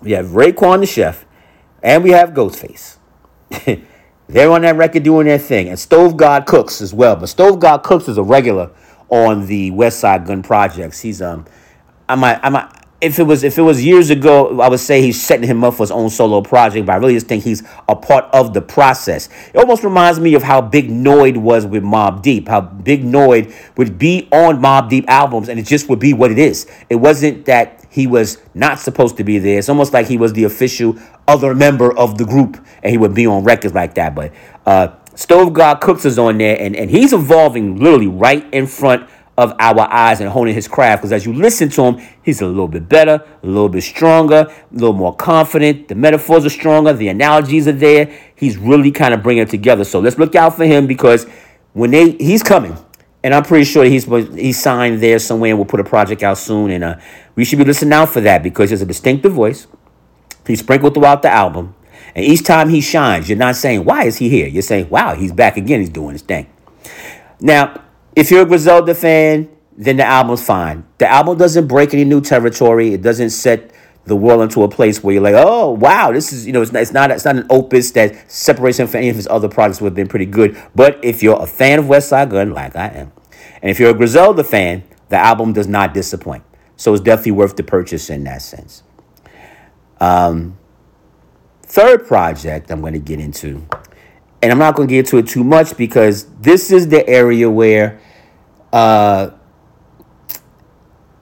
we 0.00 0.12
have 0.12 0.26
Raekwon 0.26 0.80
the 0.80 0.86
Chef, 0.86 1.24
and 1.82 2.02
we 2.02 2.10
have 2.10 2.30
Ghostface. 2.30 2.96
They're 4.26 4.50
on 4.50 4.62
that 4.62 4.76
record 4.76 5.02
doing 5.02 5.26
their 5.26 5.38
thing, 5.38 5.68
and 5.68 5.78
Stove 5.78 6.16
God 6.16 6.46
Cooks 6.46 6.80
as 6.80 6.94
well. 6.94 7.14
But 7.14 7.28
Stove 7.28 7.60
God 7.60 7.82
Cooks 7.82 8.08
is 8.08 8.16
a 8.16 8.22
regular 8.22 8.70
on 9.10 9.46
the 9.46 9.70
Westside 9.70 10.26
Gunn 10.26 10.42
projects. 10.42 11.00
He's 11.00 11.20
um, 11.20 11.44
I 12.08 12.14
might 12.14 12.40
I 12.42 12.48
might 12.48 12.70
if 13.04 13.18
it 13.18 13.24
was 13.24 13.44
if 13.44 13.58
it 13.58 13.62
was 13.62 13.84
years 13.84 14.08
ago, 14.08 14.60
I 14.60 14.68
would 14.68 14.80
say 14.80 15.02
he's 15.02 15.20
setting 15.20 15.46
him 15.46 15.62
up 15.62 15.74
for 15.74 15.82
his 15.82 15.90
own 15.90 16.08
solo 16.08 16.40
project, 16.40 16.86
but 16.86 16.92
I 16.92 16.96
really 16.96 17.14
just 17.14 17.26
think 17.26 17.44
he's 17.44 17.62
a 17.86 17.94
part 17.94 18.24
of 18.32 18.54
the 18.54 18.62
process. 18.62 19.28
It 19.52 19.58
almost 19.58 19.84
reminds 19.84 20.18
me 20.18 20.34
of 20.34 20.42
how 20.42 20.62
Big 20.62 20.88
Noyd 20.88 21.36
was 21.36 21.66
with 21.66 21.82
Mobb 21.82 22.22
Deep, 22.22 22.48
how 22.48 22.62
Big 22.62 23.04
Noyd 23.04 23.54
would 23.76 23.98
be 23.98 24.26
on 24.32 24.60
Mobb 24.60 24.88
Deep 24.88 25.04
albums 25.06 25.50
and 25.50 25.60
it 25.60 25.66
just 25.66 25.88
would 25.90 25.98
be 25.98 26.14
what 26.14 26.30
it 26.30 26.38
is. 26.38 26.66
It 26.88 26.96
wasn't 26.96 27.44
that 27.44 27.84
he 27.90 28.06
was 28.06 28.38
not 28.54 28.78
supposed 28.78 29.18
to 29.18 29.24
be 29.24 29.38
there. 29.38 29.58
It's 29.58 29.68
almost 29.68 29.92
like 29.92 30.06
he 30.06 30.16
was 30.16 30.32
the 30.32 30.44
official 30.44 30.96
other 31.28 31.54
member 31.54 31.96
of 31.96 32.16
the 32.16 32.24
group 32.24 32.56
and 32.82 32.90
he 32.90 32.96
would 32.96 33.14
be 33.14 33.26
on 33.26 33.44
records 33.44 33.74
like 33.74 33.94
that. 33.94 34.14
But 34.14 34.32
uh 34.64 34.94
Stove 35.14 35.52
God 35.52 35.80
Cooks 35.80 36.04
is 36.04 36.18
on 36.18 36.38
there 36.38 36.58
and, 36.58 36.74
and 36.74 36.90
he's 36.90 37.12
evolving 37.12 37.76
literally 37.76 38.08
right 38.08 38.44
in 38.52 38.66
front 38.66 39.08
of 39.36 39.52
our 39.58 39.92
eyes 39.92 40.20
and 40.20 40.30
honing 40.30 40.54
his 40.54 40.68
craft. 40.68 41.02
Because 41.02 41.12
as 41.12 41.26
you 41.26 41.32
listen 41.32 41.68
to 41.70 41.82
him, 41.82 42.08
he's 42.22 42.40
a 42.40 42.46
little 42.46 42.68
bit 42.68 42.88
better, 42.88 43.24
a 43.42 43.46
little 43.46 43.68
bit 43.68 43.82
stronger, 43.82 44.46
a 44.48 44.74
little 44.74 44.92
more 44.92 45.14
confident. 45.14 45.88
The 45.88 45.94
metaphors 45.94 46.46
are 46.46 46.50
stronger, 46.50 46.92
the 46.92 47.08
analogies 47.08 47.66
are 47.66 47.72
there. 47.72 48.16
He's 48.34 48.56
really 48.56 48.90
kind 48.90 49.14
of 49.14 49.22
bringing 49.22 49.42
it 49.42 49.50
together. 49.50 49.84
So 49.84 50.00
let's 50.00 50.18
look 50.18 50.34
out 50.34 50.56
for 50.56 50.64
him 50.64 50.86
because 50.86 51.26
when 51.72 51.90
they 51.90 52.12
he's 52.12 52.42
coming, 52.42 52.76
and 53.22 53.34
I'm 53.34 53.42
pretty 53.42 53.64
sure 53.64 53.84
he's 53.84 54.04
he's 54.04 54.60
signed 54.60 55.02
there 55.02 55.18
somewhere 55.18 55.50
and 55.50 55.58
we'll 55.58 55.66
put 55.66 55.80
a 55.80 55.84
project 55.84 56.22
out 56.22 56.38
soon. 56.38 56.70
And 56.70 56.84
uh, 56.84 56.96
We 57.34 57.44
should 57.44 57.58
be 57.58 57.64
listening 57.64 57.94
out 57.94 58.10
for 58.10 58.20
that 58.20 58.42
because 58.42 58.70
there's 58.70 58.82
a 58.82 58.86
distinctive 58.86 59.32
voice. 59.32 59.66
He's 60.46 60.60
sprinkled 60.60 60.94
throughout 60.94 61.22
the 61.22 61.30
album. 61.30 61.74
And 62.14 62.24
each 62.24 62.44
time 62.44 62.68
he 62.68 62.80
shines, 62.80 63.28
you're 63.28 63.38
not 63.38 63.56
saying, 63.56 63.84
why 63.84 64.04
is 64.04 64.18
he 64.18 64.28
here? 64.28 64.46
You're 64.46 64.62
saying, 64.62 64.88
wow, 64.88 65.14
he's 65.14 65.32
back 65.32 65.56
again. 65.56 65.80
He's 65.80 65.88
doing 65.88 66.12
his 66.12 66.22
thing. 66.22 66.46
Now, 67.40 67.82
if 68.16 68.30
you're 68.30 68.42
a 68.42 68.46
Griselda 68.46 68.94
fan, 68.94 69.48
then 69.76 69.96
the 69.96 70.04
album's 70.04 70.44
fine. 70.44 70.86
The 70.98 71.08
album 71.08 71.38
doesn't 71.38 71.66
break 71.66 71.94
any 71.94 72.04
new 72.04 72.20
territory. 72.20 72.94
It 72.94 73.02
doesn't 73.02 73.30
set 73.30 73.72
the 74.06 74.14
world 74.14 74.42
into 74.42 74.62
a 74.62 74.68
place 74.68 75.02
where 75.02 75.14
you're 75.14 75.22
like, 75.22 75.34
oh 75.36 75.70
wow, 75.70 76.12
this 76.12 76.32
is 76.32 76.46
you 76.46 76.52
know, 76.52 76.62
it's 76.62 76.72
not, 76.72 76.82
it's 76.82 76.92
not 76.92 77.10
it's 77.10 77.24
not 77.24 77.36
an 77.36 77.46
opus 77.50 77.90
that 77.92 78.30
separates 78.30 78.78
him 78.78 78.86
from 78.86 78.98
any 78.98 79.08
of 79.08 79.16
his 79.16 79.26
other 79.26 79.48
projects 79.48 79.80
would 79.80 79.88
have 79.88 79.94
been 79.94 80.08
pretty 80.08 80.26
good. 80.26 80.60
But 80.74 81.02
if 81.02 81.22
you're 81.22 81.42
a 81.42 81.46
fan 81.46 81.78
of 81.78 81.86
Westside 81.86 82.30
Gunn, 82.30 82.52
like 82.52 82.76
I 82.76 82.88
am, 82.88 83.12
and 83.62 83.70
if 83.70 83.80
you're 83.80 83.90
a 83.90 83.94
Griselda 83.94 84.44
fan, 84.44 84.84
the 85.08 85.16
album 85.16 85.52
does 85.52 85.66
not 85.66 85.94
disappoint. 85.94 86.44
So 86.76 86.92
it's 86.92 87.02
definitely 87.02 87.32
worth 87.32 87.56
the 87.56 87.62
purchase 87.62 88.10
in 88.10 88.24
that 88.24 88.42
sense. 88.42 88.82
Um, 90.00 90.58
third 91.62 92.06
project 92.06 92.70
I'm 92.70 92.80
going 92.80 92.92
to 92.92 92.98
get 92.98 93.20
into, 93.20 93.66
and 94.42 94.52
I'm 94.52 94.58
not 94.58 94.74
going 94.74 94.88
to 94.88 94.92
get 94.94 95.06
into 95.06 95.18
it 95.18 95.28
too 95.28 95.44
much 95.44 95.76
because 95.76 96.26
this 96.40 96.70
is 96.70 96.88
the 96.88 97.08
area 97.08 97.48
where 97.48 98.00
uh, 98.74 99.30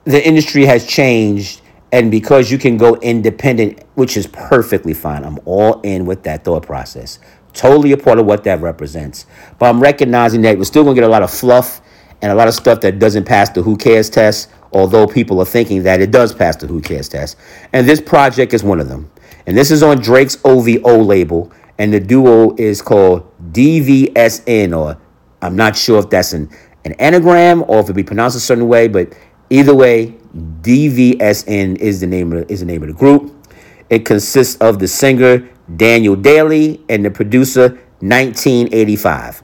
the 0.05 0.27
industry 0.27 0.65
has 0.65 0.85
changed 0.85 1.61
and 1.91 2.09
because 2.09 2.49
you 2.49 2.57
can 2.57 2.75
go 2.75 2.95
independent, 2.95 3.83
which 3.93 4.17
is 4.17 4.25
perfectly 4.25 4.95
fine, 4.95 5.23
I'm 5.23 5.37
all 5.45 5.79
in 5.81 6.07
with 6.07 6.23
that 6.23 6.43
thought 6.43 6.65
process. 6.65 7.19
Totally 7.53 7.91
a 7.91 7.97
part 7.97 8.17
of 8.17 8.25
what 8.25 8.43
that 8.45 8.59
represents. 8.61 9.27
But 9.59 9.67
I'm 9.67 9.79
recognizing 9.79 10.41
that 10.41 10.57
we're 10.57 10.63
still 10.63 10.83
going 10.83 10.95
to 10.95 11.01
get 11.01 11.07
a 11.07 11.11
lot 11.11 11.21
of 11.21 11.29
fluff 11.29 11.81
and 12.23 12.31
a 12.31 12.35
lot 12.35 12.47
of 12.47 12.55
stuff 12.55 12.81
that 12.81 12.97
doesn't 12.97 13.25
pass 13.25 13.51
the 13.51 13.61
who 13.61 13.77
cares 13.77 14.09
test, 14.09 14.49
although 14.71 15.05
people 15.05 15.39
are 15.39 15.45
thinking 15.45 15.83
that 15.83 16.01
it 16.01 16.09
does 16.09 16.33
pass 16.33 16.55
the 16.55 16.65
who 16.65 16.81
cares 16.81 17.07
test. 17.07 17.37
And 17.71 17.87
this 17.87 18.01
project 18.01 18.55
is 18.55 18.63
one 18.63 18.79
of 18.79 18.89
them. 18.89 19.11
And 19.45 19.55
this 19.55 19.69
is 19.69 19.83
on 19.83 20.01
Drake's 20.01 20.39
OVO 20.43 21.03
label, 21.03 21.53
and 21.77 21.93
the 21.93 21.99
duo 21.99 22.55
is 22.55 22.81
called 22.81 23.31
DVSN, 23.51 24.75
or 24.75 24.99
I'm 25.43 25.55
not 25.55 25.75
sure 25.75 25.99
if 25.99 26.09
that's 26.09 26.33
an, 26.33 26.49
an 26.85 26.93
anagram 26.93 27.63
or 27.67 27.79
if 27.79 27.89
it 27.89 27.93
be 27.93 28.03
pronounced 28.03 28.35
a 28.35 28.39
certain 28.39 28.67
way, 28.67 28.87
but 28.87 29.13
either 29.49 29.73
way, 29.73 30.15
DVSN 30.61 31.77
is 31.77 32.01
the 32.01 32.07
name 32.07 32.33
of, 32.33 32.49
is 32.49 32.59
the 32.61 32.65
name 32.65 32.81
of 32.83 32.87
the 32.87 32.93
group. 32.93 33.33
It 33.89 34.05
consists 34.05 34.55
of 34.57 34.79
the 34.79 34.87
singer 34.87 35.47
Daniel 35.75 36.15
Daley 36.15 36.83
and 36.89 37.05
the 37.05 37.11
producer 37.11 37.69
1985. 37.99 39.43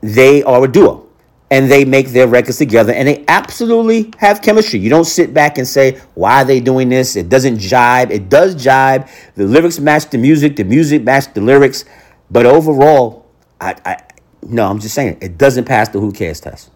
They 0.00 0.42
are 0.44 0.64
a 0.64 0.68
duo 0.68 1.08
and 1.50 1.70
they 1.70 1.84
make 1.84 2.08
their 2.08 2.28
records 2.28 2.58
together 2.58 2.92
and 2.92 3.08
they 3.08 3.24
absolutely 3.26 4.12
have 4.18 4.42
chemistry. 4.42 4.78
You 4.78 4.90
don't 4.90 5.04
sit 5.04 5.32
back 5.34 5.58
and 5.58 5.66
say, 5.66 6.00
why 6.14 6.42
are 6.42 6.44
they 6.44 6.60
doing 6.60 6.88
this? 6.88 7.16
It 7.16 7.28
doesn't 7.28 7.58
jibe. 7.58 8.10
It 8.10 8.28
does 8.28 8.54
jibe. 8.54 9.08
The 9.34 9.44
lyrics 9.44 9.78
match 9.78 10.10
the 10.10 10.18
music, 10.18 10.56
the 10.56 10.64
music 10.64 11.02
match 11.02 11.32
the 11.32 11.40
lyrics. 11.40 11.84
But 12.30 12.46
overall, 12.46 13.26
I, 13.60 13.74
I 13.84 13.96
no, 14.42 14.68
I'm 14.68 14.78
just 14.78 14.94
saying 14.94 15.18
it 15.20 15.38
doesn't 15.38 15.64
pass 15.64 15.88
the 15.88 16.00
who 16.00 16.12
cares 16.12 16.40
test. 16.40 16.70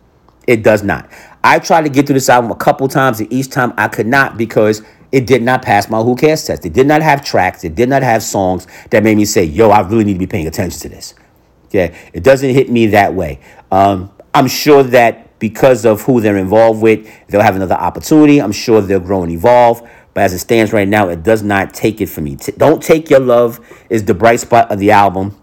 It 0.47 0.63
does 0.63 0.83
not. 0.83 1.09
I 1.45 1.59
tried 1.59 1.83
to 1.83 1.89
get 1.89 2.07
through 2.07 2.15
this 2.15 2.29
album 2.29 2.51
a 2.51 2.57
couple 2.57 2.89
times, 2.89 3.21
and 3.21 3.33
each 3.33 3.51
time 3.51 3.73
I 3.77 3.89
could 3.89 4.07
not 4.07 4.37
because 4.37 4.83
it 5.13 5.27
did 5.27 5.43
not 5.43 5.63
pass 5.63 5.91
my 5.91 6.03
Who 6.03 6.17
Cares 6.17 6.45
test. 6.45 6.65
It 6.65 6.73
did 6.73 6.87
not 6.87 7.03
have 7.03 7.23
tracks. 7.25 7.65
It 7.65 7.75
did 7.75 7.89
not 7.89 8.03
have 8.03 8.23
songs 8.23 8.67
that 8.91 9.05
made 9.05 9.17
me 9.17 9.27
say, 9.27 9.45
yo, 9.45 9.71
I 9.71 9.81
really 9.81 10.05
need 10.05 10.15
to 10.15 10.19
be 10.19 10.27
paying 10.27 10.47
attention 10.47 10.81
to 10.81 10.89
this. 10.89 11.15
Yeah, 11.71 11.95
it 12.13 12.23
doesn't 12.23 12.51
hit 12.51 12.71
me 12.71 12.87
that 12.89 13.15
way. 13.15 13.41
Um, 13.71 14.11
I'm 14.35 14.49
sure 14.49 14.83
that 14.83 15.39
because 15.39 15.85
of 15.85 16.03
who 16.03 16.21
they're 16.21 16.37
involved 16.37 16.83
with, 16.83 17.09
they'll 17.29 17.43
have 17.43 17.57
another 17.57 17.75
opportunity. 17.75 18.41
I'm 18.41 18.53
sure 18.53 18.81
they'll 18.81 19.01
grow 19.01 19.23
and 19.23 19.33
evolve. 19.33 19.87
But 20.15 20.25
as 20.25 20.35
it 20.35 20.39
stands 20.39 20.73
right 20.73 20.89
now, 20.89 21.09
it 21.09 21.23
does 21.23 21.43
not 21.43 21.75
take 21.75 22.01
it 22.01 22.07
from 22.07 22.25
me. 22.25 22.37
T- 22.37 22.53
Don't 22.53 22.83
Take 22.83 23.11
Your 23.11 23.21
Love 23.21 23.61
is 23.89 24.05
the 24.05 24.15
bright 24.15 24.41
spot 24.41 24.71
of 24.71 24.79
the 24.79 24.91
album. 24.91 25.37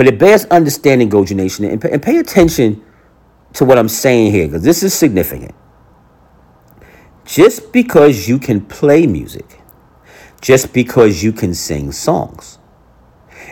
But 0.00 0.06
it 0.06 0.18
bears 0.18 0.46
understanding, 0.46 1.10
Goju 1.10 1.36
Nation, 1.36 1.66
and, 1.66 1.84
and 1.84 2.02
pay 2.02 2.16
attention 2.16 2.82
to 3.52 3.66
what 3.66 3.76
I'm 3.76 3.90
saying 3.90 4.32
here 4.32 4.46
because 4.46 4.62
this 4.62 4.82
is 4.82 4.94
significant. 4.94 5.54
Just 7.26 7.70
because 7.70 8.26
you 8.26 8.38
can 8.38 8.62
play 8.62 9.06
music, 9.06 9.60
just 10.40 10.72
because 10.72 11.22
you 11.22 11.32
can 11.34 11.52
sing 11.52 11.92
songs, 11.92 12.58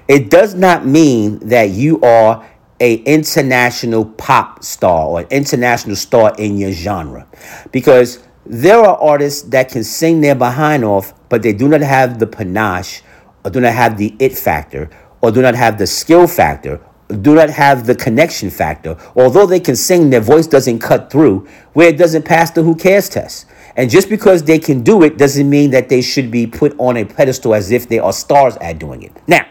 it 0.08 0.30
does 0.30 0.54
not 0.54 0.86
mean 0.86 1.38
that 1.40 1.68
you 1.68 2.00
are 2.00 2.48
a 2.80 2.94
international 2.94 4.06
pop 4.06 4.64
star 4.64 5.04
or 5.04 5.20
an 5.20 5.26
international 5.28 5.96
star 5.96 6.34
in 6.38 6.56
your 6.56 6.72
genre 6.72 7.28
because 7.72 8.26
there 8.46 8.78
are 8.78 8.96
artists 8.96 9.42
that 9.50 9.68
can 9.68 9.84
sing 9.84 10.22
their 10.22 10.34
behind 10.34 10.82
off 10.82 11.12
but 11.28 11.42
they 11.42 11.52
do 11.52 11.68
not 11.68 11.82
have 11.82 12.18
the 12.18 12.26
panache 12.26 13.02
or 13.44 13.50
do 13.50 13.60
not 13.60 13.74
have 13.74 13.98
the 13.98 14.16
it 14.18 14.32
factor 14.32 14.88
or 15.20 15.30
do 15.30 15.42
not 15.42 15.54
have 15.54 15.78
the 15.78 15.86
skill 15.86 16.26
factor 16.26 16.80
do 17.08 17.34
not 17.34 17.50
have 17.50 17.86
the 17.86 17.94
connection 17.94 18.50
factor. 18.50 18.96
Although 19.16 19.46
they 19.46 19.60
can 19.60 19.76
sing, 19.76 20.10
their 20.10 20.20
voice 20.20 20.46
doesn't 20.46 20.80
cut 20.80 21.10
through, 21.10 21.48
where 21.72 21.88
it 21.88 21.96
doesn't 21.96 22.24
pass 22.24 22.50
the 22.50 22.62
who 22.62 22.74
cares 22.74 23.08
test. 23.08 23.46
And 23.76 23.90
just 23.90 24.08
because 24.08 24.42
they 24.42 24.58
can 24.58 24.82
do 24.82 25.02
it 25.02 25.16
doesn't 25.16 25.48
mean 25.48 25.70
that 25.70 25.88
they 25.88 26.02
should 26.02 26.30
be 26.30 26.46
put 26.46 26.74
on 26.78 26.96
a 26.96 27.04
pedestal 27.04 27.54
as 27.54 27.70
if 27.70 27.88
they 27.88 27.98
are 27.98 28.12
stars 28.12 28.56
at 28.56 28.78
doing 28.78 29.02
it. 29.02 29.12
Now, 29.26 29.46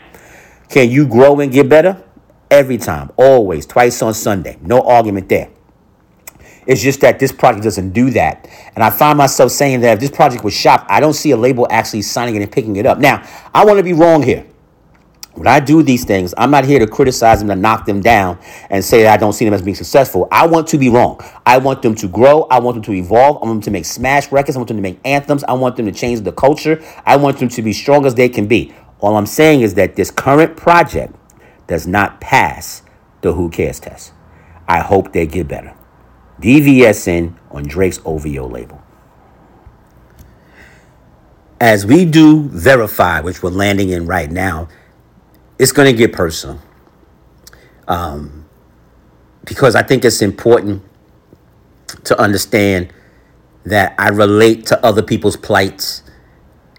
can 0.69 0.89
you 0.89 1.07
grow 1.07 1.39
and 1.39 1.51
get 1.51 1.69
better? 1.69 2.03
Every 2.51 2.77
time, 2.77 3.11
always, 3.17 3.65
twice 3.65 4.01
on 4.01 4.13
Sunday. 4.13 4.57
No 4.61 4.81
argument 4.81 5.29
there. 5.29 5.49
It's 6.65 6.81
just 6.81 6.99
that 7.01 7.19
this 7.19 7.31
project 7.31 7.63
doesn't 7.63 7.91
do 7.91 8.09
that. 8.11 8.47
And 8.75 8.83
I 8.83 8.89
find 8.89 9.17
myself 9.17 9.51
saying 9.51 9.81
that 9.81 9.93
if 9.93 9.99
this 9.99 10.11
project 10.11 10.43
was 10.43 10.53
shot, 10.53 10.85
I 10.89 10.99
don't 10.99 11.13
see 11.13 11.31
a 11.31 11.37
label 11.37 11.65
actually 11.69 12.01
signing 12.01 12.35
it 12.35 12.41
and 12.41 12.51
picking 12.51 12.75
it 12.75 12.85
up. 12.85 12.99
Now, 12.99 13.25
I 13.53 13.65
want 13.65 13.77
to 13.77 13.83
be 13.83 13.93
wrong 13.93 14.21
here. 14.21 14.45
When 15.37 15.45
I 15.45 15.59
do 15.59 15.83
these 15.83 16.03
things, 16.03 16.33
I'm 16.35 16.49
not 16.49 16.65
here 16.65 16.79
to 16.79 16.87
criticize 16.87 17.37
them, 17.37 17.49
to 17.49 17.55
knock 17.55 17.85
them 17.85 18.01
down, 18.01 18.39
and 18.71 18.83
say 18.83 19.03
that 19.03 19.13
I 19.13 19.17
don't 19.17 19.33
see 19.33 19.45
them 19.45 19.53
as 19.53 19.61
being 19.61 19.75
successful. 19.75 20.27
I 20.31 20.47
want 20.47 20.65
to 20.69 20.79
be 20.79 20.89
wrong. 20.89 21.21
I 21.45 21.59
want 21.59 21.83
them 21.83 21.93
to 21.93 22.07
grow. 22.07 22.47
I 22.49 22.59
want 22.59 22.73
them 22.73 22.83
to 22.85 22.93
evolve. 22.93 23.37
I 23.37 23.45
want 23.45 23.57
them 23.57 23.61
to 23.61 23.71
make 23.71 23.85
smash 23.85 24.31
records. 24.31 24.55
I 24.55 24.59
want 24.59 24.69
them 24.69 24.77
to 24.77 24.81
make 24.81 24.99
anthems. 25.05 25.43
I 25.43 25.53
want 25.53 25.75
them 25.75 25.85
to 25.85 25.91
change 25.91 26.21
the 26.21 26.31
culture. 26.31 26.83
I 27.05 27.17
want 27.17 27.37
them 27.37 27.49
to 27.49 27.61
be 27.61 27.71
strong 27.71 28.07
as 28.07 28.15
they 28.15 28.29
can 28.29 28.47
be. 28.47 28.73
All 28.99 29.15
I'm 29.15 29.27
saying 29.27 29.61
is 29.61 29.75
that 29.75 29.95
this 29.95 30.09
current 30.09 30.57
project 30.57 31.13
does 31.67 31.85
not 31.85 32.19
pass 32.19 32.81
the 33.21 33.33
Who 33.33 33.51
Cares 33.51 33.79
test. 33.79 34.13
I 34.67 34.79
hope 34.79 35.13
they 35.13 35.27
get 35.27 35.47
better. 35.47 35.75
DVSN 36.41 37.37
on 37.51 37.67
Drake's 37.67 37.99
OVO 38.03 38.47
label. 38.47 38.81
As 41.61 41.85
we 41.85 42.05
do 42.05 42.49
verify, 42.49 43.21
which 43.21 43.43
we're 43.43 43.51
landing 43.51 43.89
in 43.89 44.07
right 44.07 44.31
now, 44.31 44.67
it's 45.59 45.71
going 45.71 45.91
to 45.91 45.97
get 45.97 46.13
personal. 46.13 46.59
Um, 47.87 48.45
because 49.45 49.75
I 49.75 49.83
think 49.83 50.03
it's 50.03 50.21
important 50.21 50.83
to 52.03 52.19
understand 52.19 52.93
that 53.65 53.95
I 53.97 54.09
relate 54.09 54.65
to 54.67 54.85
other 54.85 55.01
people's 55.01 55.37
plights 55.37 56.03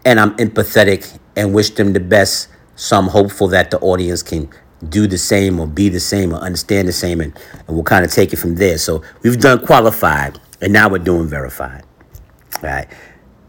and 0.05 0.21
I'm 0.21 0.37
empathetic 0.37 1.19
and 1.37 1.55
wish 1.55 1.71
them 1.71 1.93
the 1.93 2.01
best. 2.01 2.49
So 2.77 2.99
I'm 2.99 3.09
hopeful 3.09 3.49
that 3.49 3.71
the 3.71 3.79
audience 3.81 4.23
can 4.23 4.49
do 4.89 5.07
the 5.07 5.19
same 5.19 5.59
or 5.59 5.67
be 5.67 5.89
the 5.89 6.01
same 6.01 6.33
or 6.33 6.37
understand 6.37 6.87
the 6.87 6.93
same 6.93 7.21
and, 7.21 7.37
and 7.67 7.69
we'll 7.69 7.83
kind 7.83 8.05
of 8.05 8.13
take 8.13 8.33
it 8.33 8.37
from 8.37 8.55
there. 8.55 8.79
So 8.79 9.03
we've 9.23 9.41
done 9.41 9.65
qualified 9.65 10.39
and 10.61 10.73
now 10.73 10.89
we're 10.89 10.99
doing 10.99 11.27
verified. 11.27 11.85
All 12.57 12.63
right. 12.63 12.89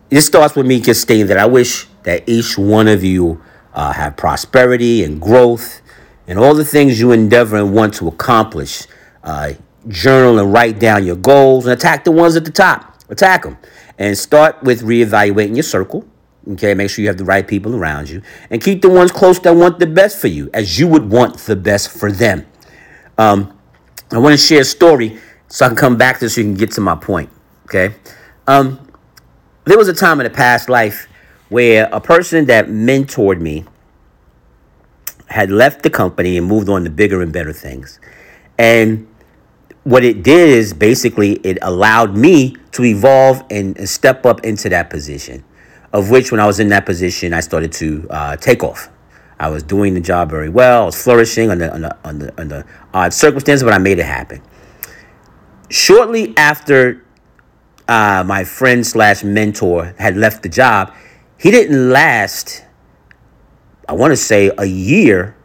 It 0.10 0.22
starts 0.22 0.56
with 0.56 0.66
me 0.66 0.80
just 0.80 1.02
stating 1.02 1.28
that 1.28 1.38
I 1.38 1.46
wish 1.46 1.88
that 2.04 2.28
each 2.28 2.58
one 2.58 2.88
of 2.88 3.04
you 3.04 3.42
uh, 3.74 3.94
have 3.94 4.18
prosperity 4.18 5.04
and 5.04 5.22
growth 5.22 5.82
and 6.28 6.38
all 6.38 6.54
the 6.54 6.66
things 6.66 7.00
you 7.00 7.12
endeavor 7.12 7.58
and 7.58 7.74
want 7.74 7.94
to 7.96 8.08
accomplish. 8.08 8.88
Uh, 9.24 9.54
journal 9.88 10.40
and 10.40 10.54
write 10.54 10.80
down 10.80 11.06
your 11.06 11.16
goals 11.16 11.66
and 11.66 11.74
attack 11.74 12.04
the 12.04 12.12
ones 12.12 12.36
at 12.36 12.46
the 12.46 12.52
top. 12.52 12.96
Attack 13.10 13.44
them. 13.44 13.58
And 13.98 14.18
start 14.18 14.62
with 14.64 14.82
reevaluating 14.82 15.56
your 15.56 15.64
circle. 15.64 16.06
Okay, 16.48 16.74
make 16.74 16.90
sure 16.90 17.02
you 17.02 17.10
have 17.10 17.18
the 17.18 17.26
right 17.26 17.48
people 17.48 17.76
around 17.76 18.10
you. 18.10 18.22
And 18.50 18.62
keep 18.64 18.82
the 18.82 18.90
ones 18.90 19.12
close 19.12 19.40
that 19.42 19.56
want 19.56 19.80
the 19.80 19.88
best 19.88 20.20
for 20.20 20.28
you, 20.28 20.50
as 20.54 20.80
you 20.80 20.88
would 20.88 21.10
want 21.10 21.38
the 21.40 21.56
best 21.56 21.90
for 21.92 22.12
them. 22.12 22.46
Um, 23.18 23.58
I 24.12 24.18
want 24.18 24.34
to 24.34 24.38
share 24.38 24.62
a 24.62 24.66
story 24.66 25.20
so 25.48 25.66
I 25.66 25.70
can 25.70 25.78
come 25.78 25.98
back 25.98 26.20
to 26.20 26.26
this 26.26 26.36
so 26.36 26.42
you 26.42 26.48
can 26.48 26.56
get 26.56 26.72
to 26.74 26.82
my 26.82 26.96
point. 26.96 27.30
Okay. 27.66 27.96
Um, 28.48 28.88
there 29.66 29.78
was 29.78 29.88
a 29.88 29.94
time 29.94 30.20
in 30.20 30.26
a 30.26 30.30
past 30.30 30.70
life 30.70 31.09
where 31.50 31.90
a 31.92 32.00
person 32.00 32.46
that 32.46 32.68
mentored 32.68 33.42
me 33.42 33.66
had 35.28 35.52
left 35.52 35.84
the 35.84 35.90
company 35.90 36.38
and 36.38 36.48
moved 36.48 36.70
on 36.70 36.84
to 36.84 36.90
bigger 36.90 37.22
and 37.22 37.32
better 37.32 37.54
things. 37.54 38.00
And 38.58 39.08
what 39.84 40.04
it 40.04 40.24
did 40.24 40.50
is 40.50 40.74
basically 40.74 41.34
it 41.44 41.58
allowed 41.62 42.16
me 42.16 42.56
to 42.72 42.84
evolve 42.84 43.44
and, 43.50 43.78
and 43.78 43.90
step 43.90 44.26
up 44.26 44.44
into 44.44 44.70
that 44.70 44.90
position, 44.90 45.44
of 45.94 46.10
which 46.10 46.32
when 46.32 46.40
I 46.40 46.46
was 46.46 46.60
in 46.60 46.70
that 46.70 46.86
position, 46.86 47.34
I 47.34 47.40
started 47.40 47.72
to 47.74 48.08
uh, 48.10 48.36
take 48.38 48.64
off. 48.64 48.90
I 49.40 49.50
was 49.50 49.64
doing 49.64 49.94
the 49.94 50.02
job 50.02 50.30
very 50.30 50.50
well. 50.50 50.84
I 50.84 50.86
was 50.88 51.02
flourishing 51.02 51.50
under, 51.50 51.72
under, 51.72 51.98
under, 52.04 52.34
under 52.38 52.66
odd 52.94 53.14
circumstances, 53.14 53.64
but 53.64 53.74
I 53.74 53.78
made 53.78 53.98
it 54.00 54.06
happen. 54.06 54.42
Shortly 55.70 56.36
after 56.36 57.06
uh, 57.88 58.24
my 58.26 58.44
friend 58.44 58.86
slash 58.86 59.24
mentor 59.24 59.96
had 59.98 60.18
left 60.18 60.44
the 60.44 60.50
job, 60.50 60.94
he 61.40 61.52
didn't 61.52 61.90
last, 61.90 62.66
I 63.88 63.94
want 63.94 64.12
to 64.12 64.18
say, 64.18 64.52
a 64.58 64.66
year 64.66 65.36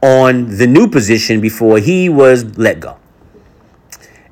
on 0.00 0.56
the 0.56 0.66
new 0.66 0.88
position 0.88 1.40
before 1.40 1.78
he 1.78 2.08
was 2.08 2.56
let 2.56 2.80
go. 2.80 2.96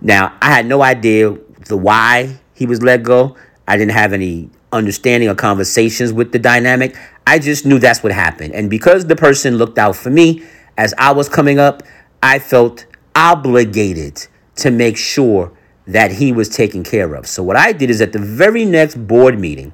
Now, 0.00 0.36
I 0.40 0.50
had 0.50 0.66
no 0.66 0.82
idea 0.82 1.36
the 1.66 1.76
why 1.76 2.38
he 2.54 2.66
was 2.66 2.82
let 2.82 3.02
go. 3.02 3.36
I 3.66 3.76
didn't 3.76 3.92
have 3.92 4.12
any 4.12 4.50
understanding 4.72 5.28
or 5.28 5.34
conversations 5.34 6.12
with 6.12 6.32
the 6.32 6.38
dynamic. 6.38 6.96
I 7.26 7.38
just 7.38 7.66
knew 7.66 7.78
that's 7.78 8.02
what 8.02 8.12
happened. 8.12 8.54
And 8.54 8.70
because 8.70 9.06
the 9.06 9.16
person 9.16 9.56
looked 9.56 9.78
out 9.78 9.96
for 9.96 10.10
me 10.10 10.44
as 10.78 10.94
I 10.96 11.12
was 11.12 11.28
coming 11.28 11.58
up, 11.58 11.82
I 12.22 12.38
felt 12.38 12.86
obligated 13.14 14.26
to 14.56 14.70
make 14.70 14.96
sure 14.96 15.52
that 15.86 16.12
he 16.12 16.32
was 16.32 16.48
taken 16.48 16.84
care 16.84 17.14
of. 17.14 17.26
So 17.26 17.42
what 17.42 17.56
I 17.56 17.72
did 17.72 17.90
is 17.90 18.00
at 18.00 18.12
the 18.12 18.18
very 18.18 18.64
next 18.64 18.94
board 19.06 19.38
meeting, 19.38 19.72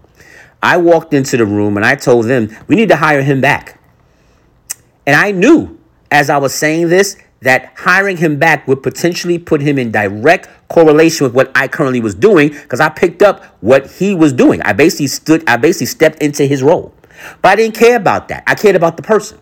I 0.66 0.78
walked 0.78 1.14
into 1.14 1.36
the 1.36 1.46
room 1.46 1.76
and 1.76 1.86
I 1.86 1.94
told 1.94 2.24
them, 2.24 2.50
we 2.66 2.74
need 2.74 2.88
to 2.88 2.96
hire 2.96 3.22
him 3.22 3.40
back. 3.40 3.80
And 5.06 5.14
I 5.14 5.30
knew 5.30 5.78
as 6.10 6.28
I 6.28 6.38
was 6.38 6.52
saying 6.52 6.88
this 6.88 7.16
that 7.42 7.72
hiring 7.76 8.16
him 8.16 8.36
back 8.36 8.66
would 8.66 8.82
potentially 8.82 9.38
put 9.38 9.60
him 9.60 9.78
in 9.78 9.92
direct 9.92 10.48
correlation 10.68 11.24
with 11.24 11.34
what 11.34 11.52
I 11.54 11.68
currently 11.68 12.00
was 12.00 12.16
doing 12.16 12.48
because 12.48 12.80
I 12.80 12.88
picked 12.88 13.22
up 13.22 13.44
what 13.60 13.88
he 13.92 14.12
was 14.12 14.32
doing. 14.32 14.60
I 14.62 14.72
basically 14.72 15.06
stood, 15.06 15.48
I 15.48 15.56
basically 15.56 15.86
stepped 15.86 16.20
into 16.20 16.44
his 16.46 16.64
role. 16.64 16.92
But 17.42 17.50
I 17.50 17.56
didn't 17.56 17.76
care 17.76 17.94
about 17.96 18.26
that. 18.28 18.42
I 18.48 18.56
cared 18.56 18.74
about 18.74 18.96
the 18.96 19.04
person. 19.04 19.38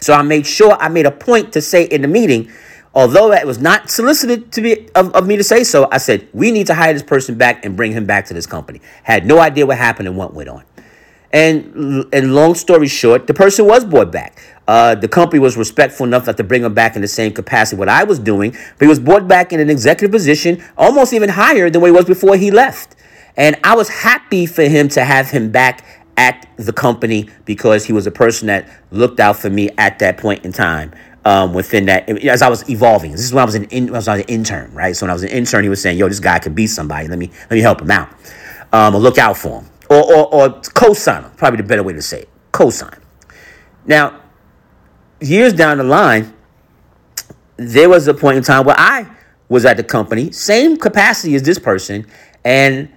So 0.00 0.12
I 0.12 0.22
made 0.22 0.46
sure 0.46 0.76
I 0.78 0.88
made 0.88 1.06
a 1.06 1.10
point 1.10 1.52
to 1.54 1.60
say 1.60 1.82
in 1.82 2.02
the 2.02 2.08
meeting, 2.08 2.48
although 2.98 3.30
it 3.30 3.46
was 3.46 3.60
not 3.60 3.88
solicited 3.88 4.50
to 4.50 4.60
be 4.60 4.88
of, 4.96 5.14
of 5.14 5.24
me 5.24 5.36
to 5.36 5.44
say 5.44 5.62
so, 5.62 5.88
I 5.92 5.98
said, 5.98 6.28
we 6.32 6.50
need 6.50 6.66
to 6.66 6.74
hire 6.74 6.92
this 6.92 7.04
person 7.04 7.38
back 7.38 7.64
and 7.64 7.76
bring 7.76 7.92
him 7.92 8.06
back 8.06 8.26
to 8.26 8.34
this 8.34 8.44
company. 8.44 8.80
Had 9.04 9.24
no 9.24 9.38
idea 9.38 9.66
what 9.66 9.78
happened 9.78 10.08
and 10.08 10.16
what 10.16 10.34
went 10.34 10.48
on. 10.48 10.64
And 11.32 12.12
and 12.12 12.34
long 12.34 12.56
story 12.56 12.88
short, 12.88 13.28
the 13.28 13.34
person 13.34 13.66
was 13.66 13.84
brought 13.84 14.10
back. 14.10 14.42
Uh, 14.66 14.96
the 14.96 15.06
company 15.06 15.38
was 15.38 15.56
respectful 15.56 16.06
enough 16.06 16.26
not 16.26 16.36
to 16.38 16.44
bring 16.44 16.64
him 16.64 16.74
back 16.74 16.96
in 16.96 17.02
the 17.02 17.08
same 17.08 17.32
capacity 17.32 17.78
what 17.78 17.88
I 17.88 18.02
was 18.02 18.18
doing, 18.18 18.50
but 18.50 18.80
he 18.80 18.88
was 18.88 18.98
brought 18.98 19.28
back 19.28 19.52
in 19.52 19.60
an 19.60 19.70
executive 19.70 20.10
position, 20.10 20.62
almost 20.76 21.12
even 21.12 21.28
higher 21.28 21.70
than 21.70 21.80
what 21.80 21.88
he 21.88 21.92
was 21.92 22.04
before 22.04 22.36
he 22.36 22.50
left. 22.50 22.96
And 23.36 23.56
I 23.62 23.76
was 23.76 23.88
happy 23.88 24.46
for 24.46 24.62
him 24.62 24.88
to 24.88 25.04
have 25.04 25.30
him 25.30 25.52
back 25.52 25.84
at 26.16 26.48
the 26.56 26.72
company 26.72 27.30
because 27.44 27.84
he 27.84 27.92
was 27.92 28.06
a 28.06 28.10
person 28.10 28.48
that 28.48 28.68
looked 28.90 29.20
out 29.20 29.36
for 29.36 29.48
me 29.48 29.70
at 29.78 30.00
that 30.00 30.18
point 30.18 30.44
in 30.44 30.52
time. 30.52 30.92
Um, 31.24 31.52
within 31.52 31.86
that, 31.86 32.08
as 32.08 32.42
I 32.42 32.48
was 32.48 32.68
evolving, 32.70 33.10
this 33.12 33.20
is 33.20 33.32
when 33.34 33.42
I 33.42 33.44
was 33.44 33.54
an 33.54 33.64
in, 33.64 33.90
I 33.90 33.92
was 33.92 34.08
an 34.08 34.20
intern, 34.22 34.72
right? 34.72 34.96
So 34.96 35.04
when 35.04 35.10
I 35.10 35.12
was 35.12 35.24
an 35.24 35.30
intern, 35.30 35.62
he 35.62 35.68
was 35.68 35.82
saying, 35.82 35.98
"Yo, 35.98 36.08
this 36.08 36.20
guy 36.20 36.38
could 36.38 36.54
be 36.54 36.66
somebody. 36.66 37.08
Let 37.08 37.18
me 37.18 37.30
let 37.42 37.50
me 37.50 37.60
help 37.60 37.82
him 37.82 37.90
out, 37.90 38.08
um, 38.72 38.94
or 38.94 39.00
look 39.00 39.18
out 39.18 39.36
for 39.36 39.60
him, 39.60 39.70
or 39.90 40.02
or, 40.02 40.34
or 40.34 40.60
co-sign 40.74 41.24
him. 41.24 41.30
Probably 41.36 41.58
the 41.58 41.64
better 41.64 41.82
way 41.82 41.92
to 41.92 42.02
say 42.02 42.20
it, 42.20 42.28
co-sign." 42.52 42.98
Now, 43.84 44.20
years 45.20 45.52
down 45.52 45.78
the 45.78 45.84
line, 45.84 46.32
there 47.56 47.88
was 47.88 48.06
a 48.06 48.14
point 48.14 48.38
in 48.38 48.42
time 48.42 48.64
where 48.64 48.78
I 48.78 49.06
was 49.48 49.64
at 49.64 49.76
the 49.76 49.84
company, 49.84 50.30
same 50.30 50.76
capacity 50.76 51.34
as 51.34 51.42
this 51.42 51.58
person, 51.58 52.06
and 52.44 52.88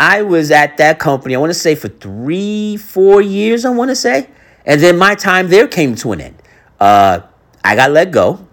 I 0.00 0.22
was 0.22 0.50
at 0.50 0.78
that 0.78 0.98
company, 0.98 1.34
I 1.34 1.38
want 1.38 1.50
to 1.50 1.58
say 1.58 1.74
for 1.74 1.88
three, 1.88 2.78
four 2.78 3.20
years, 3.20 3.66
I 3.66 3.70
want 3.70 3.90
to 3.90 3.94
say. 3.94 4.30
And 4.64 4.80
then 4.80 4.96
my 4.96 5.14
time 5.14 5.48
there 5.48 5.68
came 5.68 5.94
to 5.96 6.12
an 6.12 6.22
end. 6.22 6.36
Uh, 6.80 7.20
I 7.64 7.76
got 7.76 7.90
let 7.90 8.10
go, 8.10 8.46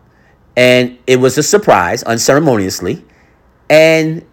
and 0.55 0.97
it 1.07 1.17
was 1.17 1.37
a 1.37 1.43
surprise, 1.43 2.03
unceremoniously. 2.03 3.03
And 3.69 4.25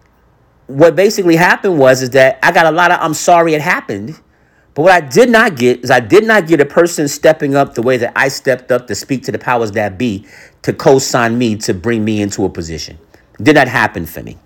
what 0.67 0.95
basically 0.95 1.35
happened 1.35 1.77
was 1.77 2.01
is 2.01 2.11
that 2.11 2.39
I 2.41 2.51
got 2.51 2.65
a 2.65 2.71
lot 2.71 2.91
of 2.91 2.99
I'm 3.01 3.13
sorry 3.13 3.53
it 3.53 3.61
happened 3.61 4.19
but 4.75 4.81
what 4.81 4.91
I 4.91 4.99
did 4.99 5.29
not 5.29 5.55
get 5.55 5.85
is 5.85 5.89
I 5.89 6.01
did 6.01 6.25
not 6.25 6.47
get 6.47 6.59
a 6.59 6.65
person 6.65 7.07
stepping 7.07 7.55
up 7.55 7.75
the 7.75 7.81
way 7.81 7.95
that 7.95 8.11
I 8.13 8.27
stepped 8.27 8.71
up 8.73 8.87
to 8.87 8.95
speak 8.95 9.23
to 9.23 9.31
the 9.31 9.39
powers 9.39 9.71
that 9.71 9.97
be 9.97 10.27
to 10.63 10.73
co 10.73 10.99
sign 10.99 11.37
me 11.37 11.55
to 11.57 11.73
bring 11.73 12.03
me 12.03 12.21
into 12.21 12.43
a 12.43 12.49
position. 12.49 12.99
It 13.39 13.43
did 13.43 13.55
not 13.55 13.69
happen 13.69 14.05
for 14.05 14.21
me. 14.21 14.37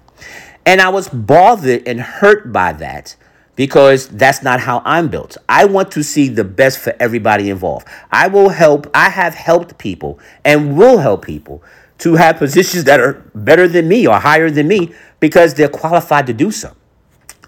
And 0.68 0.82
I 0.82 0.90
was 0.90 1.10
bothered 1.10 1.88
and 1.88 2.00
hurt 2.00 2.54
by 2.54 2.74
that 2.74 3.16
because 3.60 4.08
that's 4.08 4.42
not 4.42 4.62
how 4.62 4.82
I'm 4.86 5.10
built. 5.10 5.36
I 5.50 5.66
want 5.66 5.92
to 5.92 6.02
see 6.02 6.30
the 6.30 6.46
best 6.46 6.80
for 6.80 6.96
everybody 6.98 7.50
involved. 7.50 7.90
I 8.10 8.30
will 8.30 8.48
help, 8.48 8.90
I 8.94 9.10
have 9.10 9.34
helped 9.34 9.78
people 9.78 10.18
and 10.46 10.78
will 10.78 11.00
help 11.00 11.26
people 11.26 11.62
to 11.98 12.16
have 12.16 12.38
positions 12.38 12.86
that 12.86 13.02
are 13.02 13.30
better 13.36 13.68
than 13.68 13.90
me 13.90 14.08
or 14.08 14.18
higher 14.18 14.50
than 14.50 14.70
me 14.70 14.94
because 15.20 15.56
they're 15.56 15.68
qualified 15.68 16.26
to 16.28 16.34
do 16.34 16.52
so. 16.52 16.74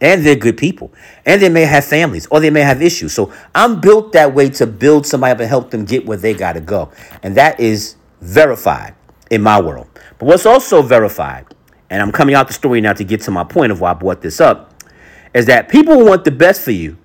And 0.01 0.25
they're 0.25 0.35
good 0.35 0.57
people. 0.57 0.91
And 1.25 1.41
they 1.41 1.47
may 1.47 1.63
have 1.63 1.85
families 1.85 2.27
or 2.29 2.41
they 2.41 2.49
may 2.49 2.59
have 2.59 2.81
issues. 2.81 3.13
So 3.13 3.31
i'm 3.55 3.79
built 3.79 4.11
that 4.11 4.35
way 4.35 4.49
to 4.49 4.67
build 4.67 5.07
somebody 5.07 5.31
up 5.31 5.39
and 5.39 5.47
help 5.47 5.71
them 5.71 5.85
get 5.85 6.05
where 6.05 6.17
they 6.17 6.33
got 6.33 6.53
to 6.53 6.59
go. 6.59 6.91
And 7.23 7.37
that 7.37 7.57
is 7.57 7.95
verified 8.19 8.95
in 9.29 9.41
my 9.41 9.61
world. 9.61 9.87
But 10.19 10.25
what's 10.25 10.45
also 10.45 10.81
verified 10.81 11.45
and 11.89 12.01
i'm 12.01 12.11
coming 12.11 12.35
out 12.35 12.47
the 12.47 12.53
story 12.53 12.81
now 12.81 12.93
to 12.93 13.03
get 13.03 13.21
to 13.21 13.31
my 13.31 13.43
point 13.43 13.71
of 13.71 13.79
why 13.79 13.91
i 13.91 13.93
brought 13.93 14.21
this 14.21 14.41
up 14.41 14.70
is 15.33 15.45
that 15.45 15.69
people 15.69 16.03
want 16.03 16.23
the 16.23 16.31
best 16.31 16.61
for 16.61 16.71
you 16.71 16.97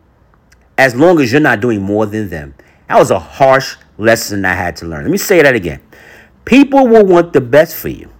as 0.79 0.95
long 0.95 1.21
as 1.21 1.33
you're 1.33 1.41
not 1.41 1.61
doing 1.61 1.81
more 1.81 2.07
than 2.07 2.29
them 2.29 2.55
that 2.89 2.99
was 2.99 3.11
a 3.11 3.19
harsh 3.19 3.77
lesson 3.99 4.45
i 4.45 4.55
had 4.55 4.77
to 4.77 4.87
learn 4.87 5.03
let 5.03 5.11
me 5.11 5.19
say 5.19 5.43
that 5.43 5.55
again 5.55 5.81
people 6.45 6.87
will 6.87 7.05
want 7.05 7.33
the 7.33 7.41
best 7.41 7.77
for 7.77 7.89
you 7.89 8.11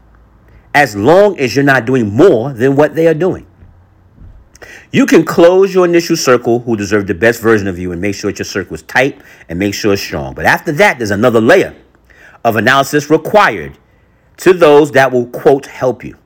as 0.75 0.95
long 0.95 1.39
as 1.39 1.55
you're 1.55 1.65
not 1.65 1.85
doing 1.85 2.09
more 2.15 2.53
than 2.53 2.77
what 2.77 2.95
they 2.95 3.07
are 3.07 3.15
doing 3.15 3.47
you 4.93 5.07
can 5.07 5.25
close 5.25 5.75
your 5.75 5.85
initial 5.85 6.17
circle 6.17 6.61
who 6.61 6.77
deserve 6.77 7.07
the 7.07 7.15
best 7.15 7.41
version 7.41 7.67
of 7.67 7.79
you 7.79 7.93
and 7.93 8.01
make 8.01 8.15
sure 8.15 8.31
that 8.31 8.39
your 8.39 8.47
circle 8.47 8.75
is 8.75 8.83
tight 8.83 9.21
and 9.49 9.59
make 9.59 9.75
sure 9.75 9.93
it's 9.93 10.03
strong. 10.03 10.35
But 10.35 10.47
after 10.47 10.73
that, 10.73 10.99
there's 10.99 11.11
another 11.11 11.41
layer 11.41 11.75
of 12.45 12.57
analysis 12.57 13.11
required 13.11 13.77
to 14.39 14.53
those 14.53 14.93
that 14.93 15.13
will, 15.13 15.27
quote, 15.27 15.67
help 15.67 16.05
you. 16.05 16.17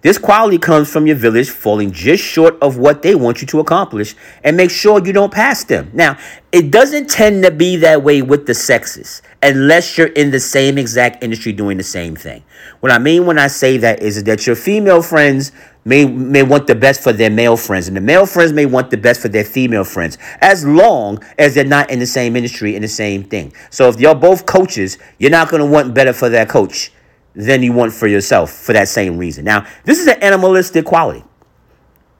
This 0.00 0.16
quality 0.16 0.58
comes 0.58 0.88
from 0.92 1.08
your 1.08 1.16
village 1.16 1.50
falling 1.50 1.90
just 1.90 2.22
short 2.22 2.56
of 2.62 2.78
what 2.78 3.02
they 3.02 3.16
want 3.16 3.40
you 3.40 3.48
to 3.48 3.58
accomplish 3.58 4.14
and 4.44 4.56
make 4.56 4.70
sure 4.70 5.04
you 5.04 5.12
don't 5.12 5.32
pass 5.32 5.64
them. 5.64 5.90
Now, 5.92 6.16
it 6.52 6.70
doesn't 6.70 7.10
tend 7.10 7.42
to 7.42 7.50
be 7.50 7.74
that 7.76 8.04
way 8.04 8.22
with 8.22 8.46
the 8.46 8.54
sexes 8.54 9.22
unless 9.42 9.98
you're 9.98 10.06
in 10.06 10.30
the 10.30 10.38
same 10.38 10.78
exact 10.78 11.24
industry 11.24 11.52
doing 11.52 11.78
the 11.78 11.82
same 11.82 12.14
thing. 12.14 12.44
What 12.78 12.92
I 12.92 12.98
mean 12.98 13.26
when 13.26 13.40
I 13.40 13.48
say 13.48 13.76
that 13.78 14.00
is 14.00 14.22
that 14.22 14.46
your 14.46 14.54
female 14.54 15.02
friends 15.02 15.50
may 15.84 16.04
may 16.04 16.44
want 16.44 16.68
the 16.68 16.76
best 16.76 17.02
for 17.02 17.12
their 17.12 17.30
male 17.30 17.56
friends 17.56 17.88
and 17.88 17.96
the 17.96 18.00
male 18.00 18.26
friends 18.26 18.52
may 18.52 18.66
want 18.66 18.90
the 18.90 18.96
best 18.96 19.20
for 19.20 19.28
their 19.28 19.44
female 19.44 19.84
friends 19.84 20.18
as 20.40 20.64
long 20.64 21.18
as 21.38 21.54
they're 21.54 21.64
not 21.64 21.90
in 21.90 21.98
the 21.98 22.06
same 22.06 22.36
industry 22.36 22.76
in 22.76 22.82
the 22.82 22.88
same 22.88 23.24
thing 23.24 23.52
so 23.70 23.88
if 23.88 23.98
you're 23.98 24.14
both 24.14 24.44
coaches 24.44 24.98
you're 25.18 25.30
not 25.30 25.48
going 25.48 25.62
to 25.62 25.66
want 25.66 25.94
better 25.94 26.12
for 26.12 26.28
that 26.28 26.48
coach 26.48 26.92
than 27.38 27.62
you 27.62 27.72
want 27.72 27.94
for 27.94 28.06
yourself 28.06 28.50
for 28.50 28.74
that 28.74 28.88
same 28.88 29.16
reason. 29.16 29.44
Now 29.44 29.66
this 29.84 29.98
is 29.98 30.06
an 30.06 30.22
animalistic 30.22 30.84
quality 30.84 31.24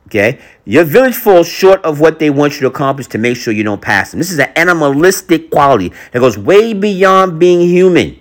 okay? 0.09 0.39
Your 0.65 0.85
village 0.85 1.15
falls 1.15 1.47
short 1.47 1.85
of 1.85 2.01
what 2.01 2.19
they 2.19 2.31
want 2.31 2.55
you 2.55 2.61
to 2.61 2.67
accomplish 2.69 3.07
to 3.09 3.19
make 3.19 3.37
sure 3.37 3.53
you 3.53 3.63
don't 3.63 3.81
pass 3.81 4.11
them. 4.11 4.19
This 4.19 4.33
is 4.33 4.39
an 4.39 4.51
animalistic 4.57 5.51
quality 5.51 5.93
that 6.13 6.19
goes 6.19 6.37
way 6.37 6.73
beyond 6.73 7.39
being 7.39 7.61
human. 7.61 8.21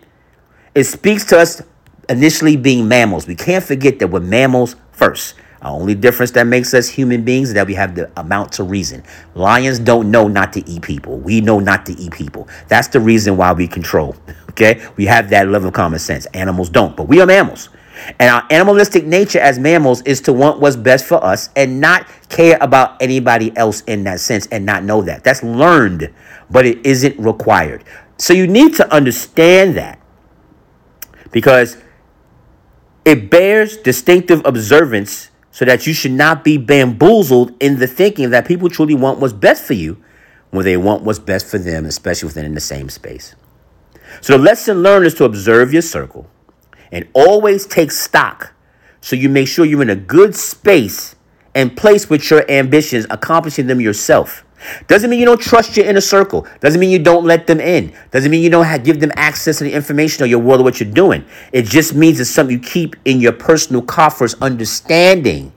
It 0.75 0.83
speaks 0.83 1.23
to 1.25 1.39
us 1.39 1.61
initially 2.09 2.57
being 2.57 2.87
mammals. 2.87 3.25
We 3.25 3.35
can't 3.35 3.63
forget 3.63 3.99
that 3.99 4.09
we're 4.09 4.19
mammals 4.19 4.75
first. 4.91 5.35
The 5.61 5.67
only 5.67 5.95
difference 5.95 6.31
that 6.31 6.45
makes 6.45 6.73
us 6.73 6.87
human 6.87 7.23
beings 7.23 7.49
is 7.49 7.53
that 7.55 7.67
we 7.67 7.73
have 7.73 7.95
the 7.95 8.11
amount 8.19 8.53
to 8.53 8.63
reason. 8.63 9.03
Lions 9.33 9.79
don't 9.79 10.11
know 10.11 10.27
not 10.27 10.53
to 10.53 10.69
eat 10.69 10.83
people. 10.83 11.17
We 11.17 11.41
know 11.41 11.59
not 11.59 11.85
to 11.87 11.93
eat 11.93 12.11
people. 12.11 12.47
That's 12.67 12.87
the 12.87 12.99
reason 12.99 13.37
why 13.37 13.53
we 13.53 13.67
control. 13.67 14.15
Okay? 14.57 14.83
We 14.95 15.05
have 15.05 15.29
that 15.29 15.47
level 15.49 15.67
of 15.67 15.75
common 15.75 15.99
sense. 15.99 16.25
Animals 16.33 16.69
don't, 16.69 16.97
but 16.97 17.07
we 17.07 17.21
are 17.21 17.27
mammals. 17.27 17.69
And 18.19 18.31
our 18.31 18.43
animalistic 18.49 19.05
nature 19.05 19.39
as 19.39 19.59
mammals 19.59 20.01
is 20.01 20.19
to 20.21 20.33
want 20.33 20.59
what's 20.59 20.75
best 20.75 21.05
for 21.05 21.23
us 21.23 21.49
and 21.55 21.79
not 21.79 22.07
care 22.29 22.57
about 22.59 22.99
anybody 22.99 23.55
else 23.55 23.81
in 23.81 24.03
that 24.05 24.19
sense 24.19 24.47
and 24.47 24.65
not 24.65 24.83
know 24.83 25.03
that. 25.03 25.23
That's 25.23 25.43
learned, 25.43 26.11
but 26.49 26.65
it 26.65 26.83
isn't 26.85 27.19
required. 27.19 27.83
So 28.17 28.33
you 28.33 28.47
need 28.47 28.75
to 28.77 28.93
understand 28.93 29.77
that 29.77 29.99
because 31.31 31.77
it 33.05 33.29
bears 33.29 33.77
distinctive 33.77 34.41
observance 34.43 35.29
so 35.57 35.65
that 35.65 35.87
you 35.87 35.93
should 35.95 36.11
not 36.11 36.43
be 36.43 36.55
bamboozled 36.55 37.51
in 37.59 37.79
the 37.79 37.87
thinking 37.87 38.29
that 38.29 38.45
people 38.45 38.69
truly 38.69 38.93
want 38.93 39.17
what's 39.17 39.33
best 39.33 39.65
for 39.65 39.73
you 39.73 39.97
when 40.51 40.63
they 40.63 40.77
want 40.77 41.01
what's 41.01 41.17
best 41.17 41.47
for 41.47 41.57
them, 41.57 41.83
especially 41.83 42.27
within 42.27 42.53
the 42.53 42.59
same 42.59 42.89
space. 42.89 43.33
So 44.21 44.37
the 44.37 44.43
lesson 44.43 44.83
learned 44.83 45.07
is 45.07 45.15
to 45.15 45.25
observe 45.25 45.73
your 45.73 45.81
circle 45.81 46.29
and 46.91 47.07
always 47.13 47.65
take 47.65 47.91
stock 47.91 48.53
so 49.01 49.15
you 49.15 49.29
make 49.29 49.47
sure 49.47 49.65
you're 49.65 49.81
in 49.81 49.89
a 49.89 49.95
good 49.95 50.35
space 50.35 51.15
and 51.57 51.75
place 51.75 52.09
with 52.09 52.29
your 52.29 52.49
ambitions, 52.51 53.07
accomplishing 53.09 53.65
them 53.65 53.81
yourself. 53.81 54.45
Doesn't 54.87 55.09
mean 55.09 55.19
you 55.19 55.25
don't 55.25 55.41
trust 55.41 55.75
your 55.75 55.87
inner 55.87 56.01
circle. 56.01 56.47
Doesn't 56.59 56.79
mean 56.79 56.91
you 56.91 56.99
don't 56.99 57.25
let 57.25 57.47
them 57.47 57.59
in. 57.59 57.93
Doesn't 58.11 58.29
mean 58.29 58.43
you 58.43 58.49
don't 58.49 58.83
give 58.83 58.99
them 58.99 59.11
access 59.15 59.57
to 59.57 59.63
the 59.63 59.73
information 59.73 60.23
or 60.23 60.27
your 60.27 60.39
world 60.39 60.61
of 60.61 60.65
what 60.65 60.79
you're 60.79 60.91
doing. 60.91 61.25
It 61.51 61.65
just 61.65 61.95
means 61.95 62.19
it's 62.19 62.29
something 62.29 62.57
you 62.57 62.63
keep 62.63 62.95
in 63.05 63.19
your 63.19 63.33
personal 63.33 63.81
coffers, 63.81 64.35
understanding 64.35 65.51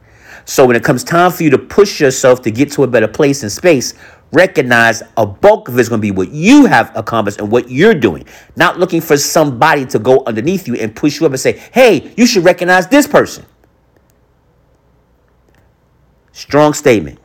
So 0.46 0.66
when 0.66 0.76
it 0.76 0.82
comes 0.82 1.04
time 1.04 1.30
for 1.30 1.42
you 1.42 1.50
to 1.50 1.58
push 1.58 2.00
yourself 2.00 2.42
to 2.42 2.50
get 2.50 2.72
to 2.72 2.82
a 2.82 2.86
better 2.86 3.08
place 3.08 3.42
in 3.42 3.50
space, 3.50 3.94
recognize 4.32 5.02
a 5.16 5.26
bulk 5.26 5.68
of 5.68 5.78
it's 5.78 5.88
going 5.88 6.00
to 6.00 6.02
be 6.02 6.10
what 6.10 6.30
you 6.30 6.66
have 6.66 6.90
accomplished 6.96 7.40
and 7.40 7.50
what 7.50 7.70
you're 7.70 7.94
doing. 7.94 8.24
Not 8.56 8.78
looking 8.78 9.00
for 9.00 9.16
somebody 9.16 9.86
to 9.86 9.98
go 9.98 10.24
underneath 10.26 10.66
you 10.66 10.74
and 10.76 10.94
push 10.94 11.20
you 11.20 11.26
up 11.26 11.32
and 11.32 11.40
say, 11.40 11.62
hey, 11.72 12.12
you 12.16 12.26
should 12.26 12.44
recognize 12.44 12.88
this 12.88 13.06
person. 13.06 13.44
Strong 16.40 16.72
statement. 16.72 17.18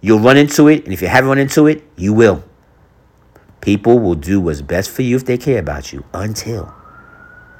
You'll 0.00 0.20
run 0.20 0.36
into 0.36 0.68
it, 0.68 0.84
and 0.84 0.92
if 0.92 1.02
you 1.02 1.08
haven't 1.08 1.28
run 1.28 1.38
into 1.38 1.66
it, 1.66 1.82
you 1.96 2.12
will. 2.12 2.44
People 3.60 3.98
will 3.98 4.14
do 4.14 4.40
what's 4.40 4.62
best 4.62 4.88
for 4.88 5.02
you 5.02 5.16
if 5.16 5.24
they 5.24 5.36
care 5.36 5.58
about 5.58 5.92
you 5.92 6.04
until 6.14 6.72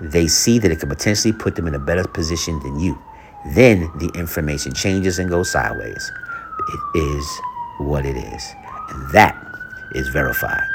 they 0.01 0.29
see 0.29 0.61
that 0.61 0.71
it 0.71 0.79
could 0.79 0.91
potentially 0.91 1.33
put 1.33 1.57
them 1.57 1.67
in 1.67 1.75
a 1.75 1.79
better 1.81 2.07
position 2.07 2.61
than 2.61 2.79
you. 2.79 2.97
Then 3.53 3.91
the 3.99 4.13
information 4.15 4.73
changes 4.73 5.19
and 5.19 5.29
goes 5.29 5.51
sideways. 5.51 6.13
It 6.95 6.99
is 7.01 7.41
what 7.79 8.07
it 8.07 8.17
is. 8.17 8.55
And 8.91 9.11
that 9.11 9.45
is 9.97 10.07
verified. 10.07 10.69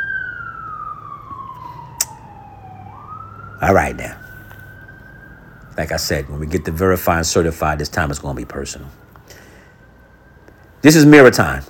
All 3.61 3.73
right, 3.73 3.95
now. 3.95 4.19
Like 5.77 5.93
I 5.93 5.97
said, 5.97 6.29
when 6.29 6.41
we 6.41 6.47
get 6.47 6.65
the 6.65 6.71
verified 6.73 7.19
and 7.19 7.25
certified, 7.25 7.79
this 7.79 7.87
time 7.87 8.11
it's 8.11 8.19
going 8.19 8.35
to 8.35 8.41
be 8.41 8.45
personal. 8.45 8.89
This 10.83 10.97
is 10.97 11.05
mirror 11.05 11.31
time. 11.31 11.63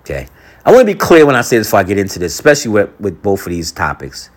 Okay. 0.00 0.26
I 0.64 0.72
want 0.72 0.86
to 0.86 0.92
be 0.92 0.98
clear 0.98 1.24
when 1.24 1.36
I 1.36 1.42
say 1.42 1.58
this 1.58 1.68
before 1.68 1.78
I 1.78 1.84
get 1.84 1.96
into 1.96 2.18
this, 2.18 2.34
especially 2.34 2.72
with, 2.72 3.00
with 3.00 3.22
both 3.22 3.46
of 3.46 3.50
these 3.50 3.70
topics. 3.70 4.30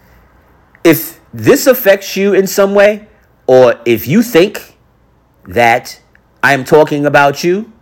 If 0.84 1.20
this 1.34 1.66
affects 1.66 2.16
you 2.16 2.36
in 2.36 2.46
some 2.46 2.76
way, 2.76 3.08
or 3.48 3.82
if 3.84 4.08
you 4.08 4.22
think 4.22 4.78
that 5.48 6.00
I 6.44 6.54
am 6.54 6.64
talking 6.64 7.08
about 7.08 7.44
you, 7.44 7.74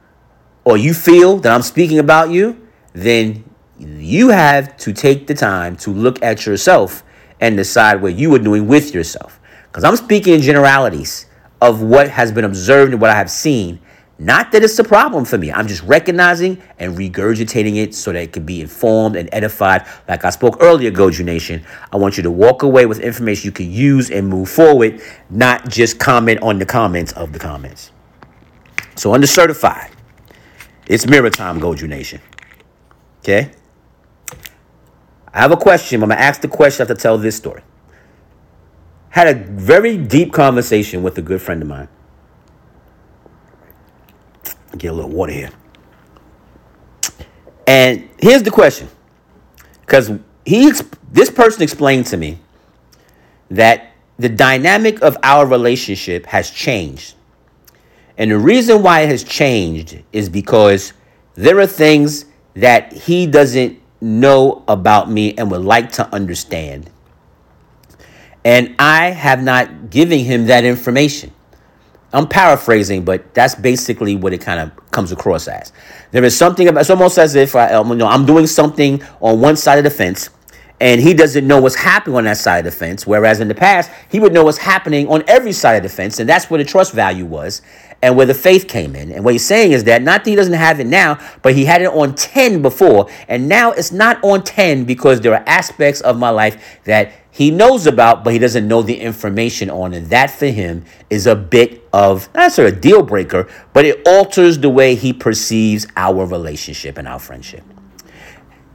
or 0.63 0.77
you 0.77 0.93
feel 0.93 1.37
that 1.39 1.51
I'm 1.51 1.61
speaking 1.61 1.99
about 1.99 2.31
you, 2.31 2.65
then 2.93 3.43
you 3.77 4.29
have 4.29 4.77
to 4.77 4.93
take 4.93 5.27
the 5.27 5.33
time 5.33 5.75
to 5.77 5.89
look 5.89 6.23
at 6.23 6.45
yourself 6.45 7.03
and 7.41 7.57
decide 7.57 8.01
what 8.01 8.15
you 8.15 8.33
are 8.33 8.39
doing 8.39 8.65
with 8.67 8.93
yourself. 8.93 9.41
Because 9.67 9.83
I'm 9.83 9.97
speaking 9.97 10.35
in 10.35 10.41
generalities 10.41 11.25
of 11.61 11.81
what 11.81 12.09
has 12.09 12.31
been 12.31 12.45
observed 12.45 12.93
and 12.93 13.01
what 13.01 13.09
I 13.09 13.15
have 13.15 13.29
seen. 13.29 13.81
Not 14.19 14.51
that 14.51 14.63
it's 14.63 14.77
a 14.77 14.83
problem 14.83 15.25
for 15.25 15.37
me. 15.37 15.51
I'm 15.51 15.67
just 15.67 15.81
recognizing 15.83 16.61
and 16.77 16.95
regurgitating 16.95 17.77
it 17.77 17.95
so 17.95 18.13
that 18.13 18.21
it 18.21 18.33
can 18.33 18.45
be 18.45 18.61
informed 18.61 19.15
and 19.15 19.27
edified. 19.31 19.87
Like 20.07 20.23
I 20.23 20.29
spoke 20.29 20.57
earlier, 20.61 20.91
Goju 20.91 21.25
Nation, 21.25 21.65
I 21.91 21.97
want 21.97 22.17
you 22.17 22.23
to 22.23 22.31
walk 22.31 22.61
away 22.61 22.85
with 22.85 22.99
information 22.99 23.47
you 23.47 23.51
can 23.51 23.71
use 23.71 24.11
and 24.11 24.27
move 24.27 24.49
forward, 24.49 25.01
not 25.29 25.67
just 25.67 25.99
comment 25.99 26.41
on 26.41 26.59
the 26.59 26.65
comments 26.65 27.11
of 27.13 27.33
the 27.33 27.39
comments. 27.39 27.91
So, 28.95 29.13
under 29.13 29.25
certified, 29.25 29.89
it's 30.85 31.07
mirror 31.07 31.31
time, 31.31 31.59
Goju 31.59 31.87
Nation. 31.87 32.21
Okay? 33.21 33.51
I 35.33 35.39
have 35.39 35.51
a 35.51 35.57
question. 35.57 36.03
I'm 36.03 36.09
going 36.09 36.17
to 36.17 36.23
ask 36.23 36.41
the 36.41 36.47
question 36.47 36.85
to 36.85 36.93
tell 36.93 37.17
this 37.17 37.35
story. 37.35 37.63
Had 39.09 39.27
a 39.27 39.33
very 39.33 39.97
deep 39.97 40.31
conversation 40.31 41.01
with 41.01 41.17
a 41.17 41.21
good 41.21 41.41
friend 41.41 41.61
of 41.61 41.67
mine. 41.67 41.87
Get 44.77 44.91
a 44.91 44.93
little 44.93 45.11
water 45.11 45.33
here. 45.33 45.51
And 47.67 48.09
here's 48.19 48.43
the 48.43 48.51
question. 48.51 48.89
Because 49.81 50.11
he 50.45 50.71
this 51.11 51.29
person 51.29 51.61
explained 51.61 52.07
to 52.07 52.17
me 52.17 52.39
that 53.51 53.91
the 54.17 54.29
dynamic 54.29 55.01
of 55.01 55.17
our 55.23 55.45
relationship 55.45 56.25
has 56.25 56.49
changed 56.49 57.15
and 58.17 58.31
the 58.31 58.37
reason 58.37 58.83
why 58.83 59.01
it 59.01 59.09
has 59.09 59.23
changed 59.23 60.01
is 60.11 60.29
because 60.29 60.93
there 61.33 61.59
are 61.59 61.67
things 61.67 62.25
that 62.55 62.93
he 62.93 63.25
doesn't 63.25 63.79
know 64.01 64.63
about 64.67 65.09
me 65.09 65.33
and 65.35 65.49
would 65.49 65.63
like 65.63 65.91
to 65.93 66.13
understand. 66.13 66.89
And 68.45 68.75
I 68.77 69.09
have 69.11 69.41
not 69.41 69.89
given 69.89 70.19
him 70.19 70.45
that 70.47 70.63
information. 70.63 71.31
I'm 72.13 72.27
paraphrasing, 72.27 73.03
but 73.03 73.33
that's 73.33 73.55
basically 73.55 74.15
what 74.15 74.33
it 74.33 74.41
kind 74.41 74.59
of 74.59 74.91
comes 74.91 75.11
across 75.11 75.47
as. 75.47 75.73
There 76.11 76.23
is 76.23 76.37
something 76.37 76.67
about 76.67 76.81
it's 76.81 76.89
almost 76.89 77.17
as 77.17 77.35
if 77.35 77.55
I, 77.55 77.73
um, 77.73 77.89
you 77.89 77.95
know, 77.95 78.07
I'm 78.07 78.25
doing 78.25 78.47
something 78.47 79.01
on 79.19 79.41
one 79.41 79.55
side 79.55 79.79
of 79.79 79.83
the 79.83 79.89
fence, 79.89 80.29
and 80.79 81.01
he 81.01 81.13
doesn't 81.13 81.47
know 81.47 81.59
what's 81.59 81.75
happening 81.75 82.15
on 82.15 82.25
that 82.25 82.37
side 82.37 82.65
of 82.65 82.71
the 82.71 82.77
fence. 82.77 83.07
Whereas 83.07 83.39
in 83.39 83.47
the 83.47 83.55
past, 83.55 83.89
he 84.09 84.19
would 84.19 84.31
know 84.31 84.43
what's 84.43 84.59
happening 84.59 85.07
on 85.07 85.23
every 85.27 85.53
side 85.53 85.75
of 85.75 85.83
the 85.83 85.89
fence, 85.89 86.19
and 86.19 86.29
that's 86.29 86.49
where 86.49 86.59
the 86.59 86.65
trust 86.65 86.93
value 86.93 87.25
was 87.25 87.61
and 88.03 88.17
where 88.17 88.25
the 88.25 88.33
faith 88.33 88.67
came 88.67 88.97
in. 88.97 89.11
And 89.13 89.23
what 89.23 89.33
he's 89.33 89.45
saying 89.45 89.71
is 89.71 89.85
that 89.85 90.01
not 90.01 90.25
that 90.25 90.29
he 90.29 90.35
doesn't 90.35 90.53
have 90.53 90.81
it 90.81 90.87
now, 90.87 91.17
but 91.41 91.55
he 91.55 91.63
had 91.63 91.81
it 91.81 91.87
on 91.87 92.13
10 92.15 92.61
before. 92.61 93.09
And 93.29 93.47
now 93.47 93.71
it's 93.71 93.93
not 93.93 94.21
on 94.23 94.43
10 94.43 94.83
because 94.83 95.21
there 95.21 95.33
are 95.33 95.43
aspects 95.47 96.01
of 96.01 96.19
my 96.19 96.29
life 96.29 96.81
that 96.83 97.13
he 97.31 97.49
knows 97.49 97.87
about, 97.87 98.25
but 98.25 98.33
he 98.33 98.39
doesn't 98.39 98.67
know 98.67 98.81
the 98.81 98.99
information 98.99 99.69
on. 99.69 99.93
And 99.93 100.07
that 100.07 100.31
for 100.31 100.47
him 100.47 100.83
is 101.09 101.25
a 101.27 101.35
bit 101.35 101.82
of, 101.93 102.27
not 102.33 102.51
sort 102.51 102.73
of 102.73 102.81
deal 102.81 103.03
breaker, 103.03 103.47
but 103.71 103.85
it 103.85 104.05
alters 104.07 104.57
the 104.57 104.69
way 104.69 104.95
he 104.95 105.13
perceives 105.13 105.85
our 105.95 106.25
relationship 106.25 106.97
and 106.97 107.07
our 107.07 107.19
friendship. 107.19 107.63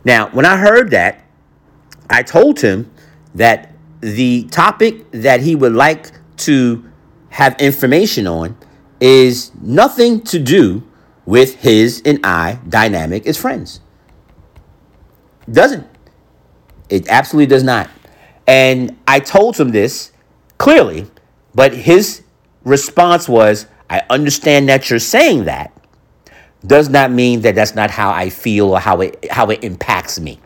Now, 0.04 0.28
when 0.30 0.46
I 0.46 0.56
heard 0.56 0.92
that, 0.92 1.24
I 2.08 2.22
told 2.22 2.60
him 2.60 2.90
that 3.34 3.72
the 4.00 4.44
topic 4.44 5.10
that 5.10 5.40
he 5.40 5.56
would 5.56 5.72
like 5.72 6.12
to 6.38 6.88
have 7.30 7.60
information 7.60 8.26
on 8.26 8.56
is 9.00 9.52
nothing 9.60 10.20
to 10.22 10.38
do 10.38 10.84
with 11.26 11.56
his 11.56 12.00
and 12.04 12.20
I 12.24 12.60
dynamic 12.68 13.26
as 13.26 13.36
friends. 13.36 13.80
Doesn't. 15.50 15.86
It 16.88 17.08
absolutely 17.08 17.46
does 17.46 17.62
not. 17.62 17.90
And 18.46 18.96
I 19.06 19.20
told 19.20 19.58
him 19.58 19.70
this 19.70 20.12
clearly, 20.56 21.06
but 21.54 21.74
his 21.74 22.22
response 22.64 23.28
was, 23.28 23.66
I 23.90 24.02
understand 24.10 24.68
that 24.68 24.90
you're 24.90 24.98
saying 24.98 25.44
that. 25.44 25.72
Does 26.66 26.88
not 26.88 27.12
mean 27.12 27.42
that 27.42 27.54
that's 27.54 27.74
not 27.74 27.90
how 27.90 28.10
I 28.10 28.30
feel 28.30 28.70
or 28.70 28.80
how 28.80 29.00
it 29.00 29.30
how 29.30 29.48
it 29.50 29.62
impacts 29.62 30.18
me. 30.18 30.40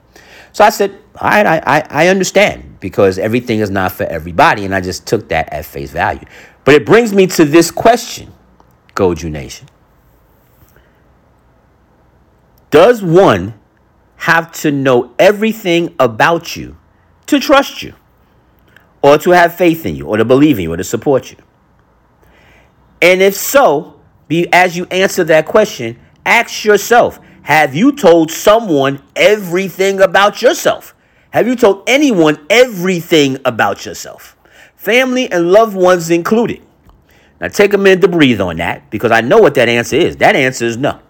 So 0.52 0.62
I 0.62 0.68
said, 0.68 0.90
all 1.18 1.30
right, 1.30 1.46
I, 1.46 1.62
I, 1.64 1.86
I 1.88 2.06
understand 2.08 2.78
because 2.80 3.18
everything 3.18 3.60
is 3.60 3.70
not 3.70 3.92
for 3.92 4.04
everybody. 4.04 4.66
And 4.66 4.74
I 4.74 4.82
just 4.82 5.06
took 5.06 5.30
that 5.30 5.50
at 5.50 5.64
face 5.64 5.90
value. 5.90 6.26
But 6.64 6.74
it 6.74 6.84
brings 6.84 7.14
me 7.14 7.26
to 7.28 7.46
this 7.46 7.70
question 7.70 8.32
Goju 8.94 9.30
Nation. 9.30 9.68
Does 12.70 13.02
one 13.02 13.54
have 14.16 14.52
to 14.52 14.70
know 14.70 15.14
everything 15.18 15.94
about 15.98 16.56
you 16.56 16.76
to 17.26 17.40
trust 17.40 17.82
you, 17.82 17.94
or 19.02 19.18
to 19.18 19.30
have 19.30 19.54
faith 19.54 19.84
in 19.86 19.96
you, 19.96 20.06
or 20.06 20.16
to 20.16 20.24
believe 20.24 20.58
in 20.58 20.64
you, 20.64 20.72
or 20.72 20.76
to 20.76 20.84
support 20.84 21.30
you? 21.30 21.36
And 23.02 23.20
if 23.20 23.34
so, 23.34 24.00
be 24.28 24.50
as 24.52 24.76
you 24.76 24.86
answer 24.90 25.24
that 25.24 25.46
question, 25.46 25.98
ask 26.24 26.64
yourself, 26.64 27.18
have 27.42 27.74
you 27.74 27.92
told 27.92 28.30
someone 28.30 29.02
everything 29.16 30.00
about 30.00 30.40
yourself? 30.40 30.94
Have 31.30 31.48
you 31.48 31.56
told 31.56 31.82
anyone 31.88 32.46
everything 32.48 33.38
about 33.44 33.84
yourself? 33.84 34.36
Family 34.76 35.30
and 35.30 35.50
loved 35.50 35.74
ones 35.74 36.10
included. 36.10 36.62
Now 37.40 37.48
take 37.48 37.74
a 37.74 37.78
minute 37.78 38.00
to 38.02 38.08
breathe 38.08 38.40
on 38.40 38.58
that 38.58 38.88
because 38.90 39.10
I 39.10 39.20
know 39.20 39.38
what 39.38 39.54
that 39.56 39.68
answer 39.68 39.96
is. 39.96 40.16
That 40.18 40.36
answer 40.36 40.64
is 40.64 40.76
no. 40.76 41.00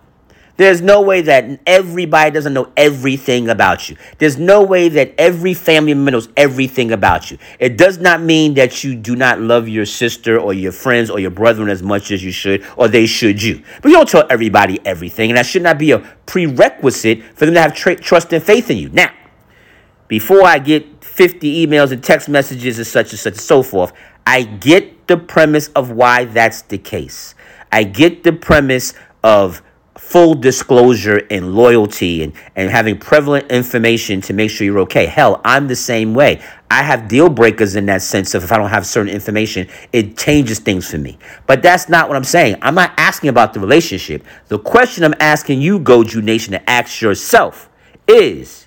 There's 0.62 0.80
no 0.80 1.00
way 1.00 1.22
that 1.22 1.58
everybody 1.66 2.30
doesn't 2.30 2.54
know 2.54 2.72
everything 2.76 3.48
about 3.48 3.90
you. 3.90 3.96
There's 4.18 4.38
no 4.38 4.62
way 4.62 4.88
that 4.90 5.12
every 5.18 5.54
family 5.54 5.92
member 5.92 6.12
knows 6.12 6.28
everything 6.36 6.92
about 6.92 7.32
you. 7.32 7.38
It 7.58 7.76
does 7.76 7.98
not 7.98 8.22
mean 8.22 8.54
that 8.54 8.84
you 8.84 8.94
do 8.94 9.16
not 9.16 9.40
love 9.40 9.68
your 9.68 9.86
sister 9.86 10.38
or 10.38 10.54
your 10.54 10.70
friends 10.70 11.10
or 11.10 11.18
your 11.18 11.32
brethren 11.32 11.68
as 11.68 11.82
much 11.82 12.12
as 12.12 12.22
you 12.22 12.30
should, 12.30 12.64
or 12.76 12.86
they 12.86 13.06
should 13.06 13.42
you. 13.42 13.60
But 13.82 13.88
you 13.88 13.96
don't 13.96 14.08
tell 14.08 14.24
everybody 14.30 14.78
everything, 14.84 15.30
and 15.30 15.36
that 15.36 15.46
should 15.46 15.62
not 15.62 15.78
be 15.78 15.90
a 15.90 15.98
prerequisite 16.26 17.24
for 17.34 17.44
them 17.44 17.54
to 17.54 17.60
have 17.60 17.74
tra- 17.74 17.96
trust 17.96 18.32
and 18.32 18.40
faith 18.40 18.70
in 18.70 18.76
you. 18.76 18.88
Now, 18.90 19.12
before 20.06 20.44
I 20.44 20.60
get 20.60 21.04
50 21.04 21.66
emails 21.66 21.90
and 21.90 22.04
text 22.04 22.28
messages 22.28 22.78
and 22.78 22.86
such 22.86 23.10
and 23.10 23.18
such 23.18 23.32
and 23.32 23.42
so 23.42 23.64
forth, 23.64 23.92
I 24.24 24.44
get 24.44 25.08
the 25.08 25.16
premise 25.16 25.68
of 25.70 25.90
why 25.90 26.26
that's 26.26 26.62
the 26.62 26.78
case. 26.78 27.34
I 27.72 27.82
get 27.82 28.22
the 28.22 28.32
premise 28.32 28.94
of 29.24 29.60
full 30.02 30.34
disclosure 30.34 31.22
and 31.30 31.54
loyalty 31.54 32.22
and, 32.22 32.34
and 32.56 32.70
having 32.70 32.98
prevalent 32.98 33.50
information 33.50 34.20
to 34.20 34.34
make 34.34 34.50
sure 34.50 34.66
you're 34.66 34.80
okay. 34.80 35.06
Hell, 35.06 35.40
I'm 35.44 35.68
the 35.68 35.76
same 35.76 36.12
way. 36.12 36.42
I 36.70 36.82
have 36.82 37.08
deal 37.08 37.30
breakers 37.30 37.76
in 37.76 37.86
that 37.86 38.02
sense 38.02 38.34
of 38.34 38.42
if 38.44 38.52
I 38.52 38.58
don't 38.58 38.68
have 38.68 38.84
certain 38.84 39.10
information, 39.10 39.68
it 39.92 40.18
changes 40.18 40.58
things 40.58 40.90
for 40.90 40.98
me. 40.98 41.18
But 41.46 41.62
that's 41.62 41.88
not 41.88 42.08
what 42.08 42.16
I'm 42.16 42.24
saying. 42.24 42.56
I'm 42.60 42.74
not 42.74 42.92
asking 42.98 43.30
about 43.30 43.54
the 43.54 43.60
relationship. 43.60 44.24
The 44.48 44.58
question 44.58 45.04
I'm 45.04 45.14
asking 45.20 45.62
you, 45.62 45.78
Goju 45.80 46.22
Nation, 46.22 46.52
to 46.52 46.70
ask 46.70 47.00
yourself 47.00 47.70
is 48.06 48.66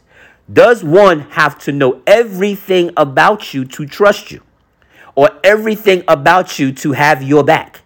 Does 0.52 0.84
one 0.84 1.20
have 1.32 1.60
to 1.60 1.72
know 1.72 2.02
everything 2.08 2.92
about 2.98 3.54
you 3.54 3.66
to 3.66 3.86
trust 3.86 4.32
you? 4.32 4.42
or 5.16 5.30
everything 5.44 6.04
about 6.08 6.60
you 6.60 6.72
to 6.74 6.92
have 6.92 7.24
your 7.24 7.44
back? 7.44 7.82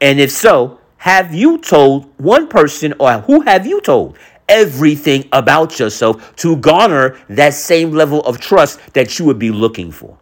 And 0.00 0.20
if 0.20 0.30
so, 0.30 0.78
have 0.98 1.34
you 1.34 1.58
told 1.58 2.12
one 2.18 2.48
person 2.48 2.94
or 2.98 3.18
who 3.20 3.40
have 3.42 3.66
you 3.66 3.80
told 3.80 4.18
everything 4.48 5.28
about 5.32 5.78
yourself 5.78 6.34
to 6.36 6.56
garner 6.56 7.16
that 7.28 7.54
same 7.54 7.92
level 7.92 8.20
of 8.22 8.40
trust 8.40 8.80
that 8.94 9.18
you 9.18 9.24
would 9.24 9.38
be 9.38 9.50
looking 9.50 9.90
for? 9.92 10.18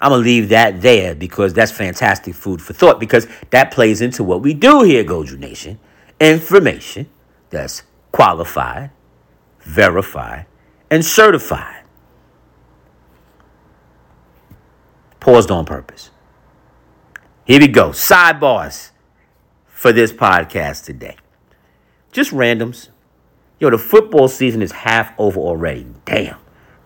I'm 0.00 0.10
to 0.12 0.16
leave 0.16 0.48
that 0.48 0.80
there 0.80 1.14
because 1.14 1.52
that's 1.52 1.70
fantastic 1.70 2.34
food 2.34 2.62
for 2.62 2.72
thought 2.72 2.98
because 2.98 3.26
that 3.50 3.70
plays 3.70 4.00
into 4.00 4.24
what 4.24 4.40
we 4.40 4.54
do 4.54 4.82
here, 4.82 5.04
Goju 5.04 5.38
Nation. 5.38 5.78
Information 6.18 7.08
that's 7.50 7.82
qualified, 8.10 8.90
verified, 9.60 10.46
and 10.90 11.04
certified. 11.04 11.84
Paused 15.20 15.50
on 15.50 15.66
purpose. 15.66 16.10
Here 17.46 17.60
we 17.60 17.68
go. 17.68 17.90
Sidebars 17.90 18.90
for 19.66 19.92
this 19.92 20.12
podcast 20.12 20.84
today. 20.84 21.16
Just 22.12 22.32
randoms. 22.32 22.88
Yo, 23.58 23.70
the 23.70 23.78
football 23.78 24.28
season 24.28 24.62
is 24.62 24.72
half 24.72 25.12
over 25.18 25.40
already. 25.40 25.86
Damn. 26.04 26.36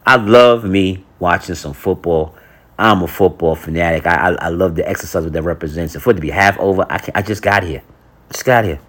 I 0.07 0.17
love 0.17 0.65
me 0.65 1.05
watching 1.19 1.55
some 1.55 1.73
football. 1.73 2.35
I'm 2.79 3.03
a 3.03 3.09
football 3.09 3.57
fanatic. 3.57 4.07
I, 4.07 4.15
I, 4.15 4.47
I 4.47 4.49
love 4.49 4.75
the 4.75 4.89
exercise 4.89 5.31
that 5.31 5.43
represents. 5.43 5.95
And 5.95 6.03
for 6.03 6.11
it 6.11 6.15
to 6.15 6.21
be 6.21 6.31
half 6.31 6.59
over, 6.59 6.87
I, 6.91 7.01
I 7.15 7.23
just 7.23 7.43
got 7.43 7.63
here. 7.63 7.83
Just 8.31 8.45
got 8.45 8.65
here. 8.65 8.81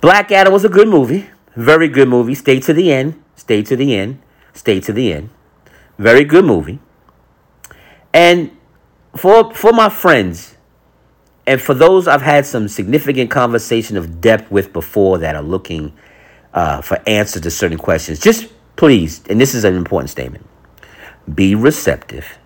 Black 0.00 0.30
Adam 0.32 0.52
was 0.52 0.64
a 0.64 0.68
good 0.68 0.88
movie. 0.88 1.30
Very 1.56 1.88
good 1.88 2.08
movie. 2.08 2.34
Stay 2.34 2.60
to 2.60 2.72
the 2.72 2.92
end. 2.92 3.22
Stay 3.36 3.62
to 3.62 3.76
the 3.76 3.96
end. 3.96 4.20
Stay 4.52 4.80
to 4.80 4.92
the 4.92 5.12
end. 5.12 5.30
Very 5.98 6.24
good 6.24 6.44
movie. 6.44 6.78
And 8.12 8.56
for 9.16 9.54
for 9.54 9.72
my 9.72 9.88
friends, 9.88 10.56
and 11.46 11.60
for 11.60 11.74
those 11.74 12.08
I've 12.08 12.22
had 12.22 12.46
some 12.46 12.68
significant 12.68 13.30
conversation 13.30 13.96
of 13.96 14.20
depth 14.20 14.50
with 14.50 14.72
before 14.72 15.18
that 15.18 15.36
are 15.36 15.42
looking 15.42 15.92
uh, 16.52 16.80
for 16.80 17.00
answers 17.06 17.42
to 17.42 17.50
certain 17.50 17.78
questions, 17.78 18.18
just 18.18 18.52
please, 18.76 19.22
and 19.28 19.40
this 19.40 19.54
is 19.54 19.64
an 19.64 19.76
important 19.76 20.10
statement 20.10 20.46
be 21.32 21.54
receptive 21.54 22.38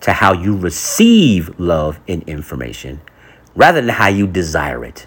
to 0.00 0.12
how 0.12 0.32
you 0.32 0.56
receive 0.56 1.58
love 1.58 1.98
and 2.06 2.22
information 2.28 3.00
rather 3.54 3.80
than 3.80 3.90
how 3.90 4.08
you 4.08 4.26
desire 4.26 4.84
it. 4.84 5.06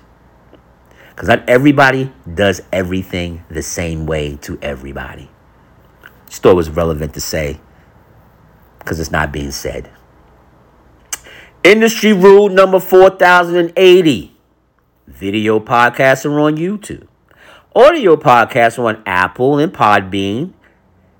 Because 1.09 1.27
not 1.27 1.47
everybody 1.47 2.11
does 2.33 2.61
everything 2.71 3.43
the 3.49 3.61
same 3.61 4.05
way 4.05 4.37
to 4.37 4.57
everybody. 4.61 5.29
Still 6.29 6.55
was 6.55 6.69
relevant 6.69 7.13
to 7.13 7.21
say 7.21 7.59
because 8.79 8.99
it's 8.99 9.11
not 9.11 9.31
being 9.31 9.51
said. 9.51 9.89
Industry 11.63 12.11
rule 12.11 12.49
number 12.49 12.79
4080 12.79 14.35
video 15.05 15.59
podcasts 15.59 16.25
are 16.25 16.39
on 16.39 16.57
YouTube, 16.57 17.07
audio 17.75 18.15
podcasts 18.15 18.79
are 18.79 18.87
on 18.87 19.03
Apple 19.05 19.59
and 19.59 19.71
Podbean 19.71 20.53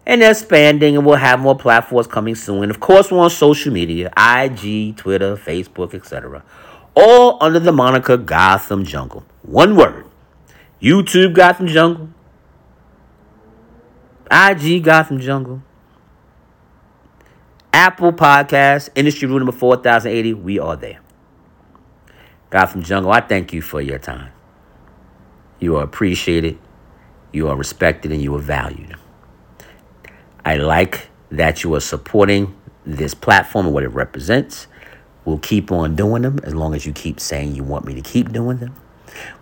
and 0.03 0.23
they're 0.23 0.31
expanding 0.31 0.97
and 0.97 1.05
we'll 1.05 1.17
have 1.17 1.39
more 1.39 1.55
platforms 1.55 2.07
coming 2.07 2.33
soon. 2.33 2.63
And 2.63 2.71
of 2.71 2.79
course, 2.79 3.11
we're 3.11 3.19
on 3.19 3.29
social 3.29 3.71
media 3.71 4.11
IG, 4.17 4.97
Twitter, 4.97 5.37
Facebook, 5.37 5.93
etc. 5.93 6.43
All 6.95 7.37
under 7.39 7.59
the 7.59 7.71
moniker 7.71 8.17
Gotham 8.17 8.83
Jungle. 8.83 9.23
One 9.43 9.75
word 9.75 10.05
YouTube 10.81 11.33
Gotham 11.35 11.67
Jungle, 11.67 12.09
IG 14.31 14.83
Gotham 14.83 15.19
Jungle, 15.19 15.61
Apple 17.73 18.11
Podcast, 18.11 18.89
Industry 18.95 19.29
Rule 19.29 19.39
number 19.39 19.53
4080. 19.53 20.33
We 20.33 20.59
are 20.59 20.75
there. 20.75 20.99
Gotham 22.49 22.83
Jungle, 22.83 23.11
I 23.11 23.21
thank 23.21 23.53
you 23.53 23.61
for 23.61 23.79
your 23.79 23.97
time. 23.97 24.33
You 25.59 25.77
are 25.77 25.83
appreciated, 25.83 26.59
you 27.31 27.47
are 27.47 27.55
respected, 27.55 28.11
and 28.11 28.21
you 28.21 28.35
are 28.35 28.41
valued. 28.41 28.95
I 30.43 30.57
like 30.57 31.07
that 31.29 31.63
you 31.63 31.73
are 31.73 31.79
supporting 31.79 32.59
this 32.85 33.13
platform 33.13 33.67
and 33.67 33.73
what 33.73 33.83
it 33.83 33.89
represents. 33.89 34.67
We'll 35.23 35.37
keep 35.37 35.71
on 35.71 35.95
doing 35.95 36.23
them 36.23 36.39
as 36.43 36.53
long 36.53 36.75
as 36.75 36.85
you 36.85 36.91
keep 36.91 37.21
saying 37.21 37.55
you 37.55 37.63
want 37.63 37.85
me 37.85 37.93
to 37.93 38.01
keep 38.01 38.33
doing 38.33 38.57
them. 38.57 38.75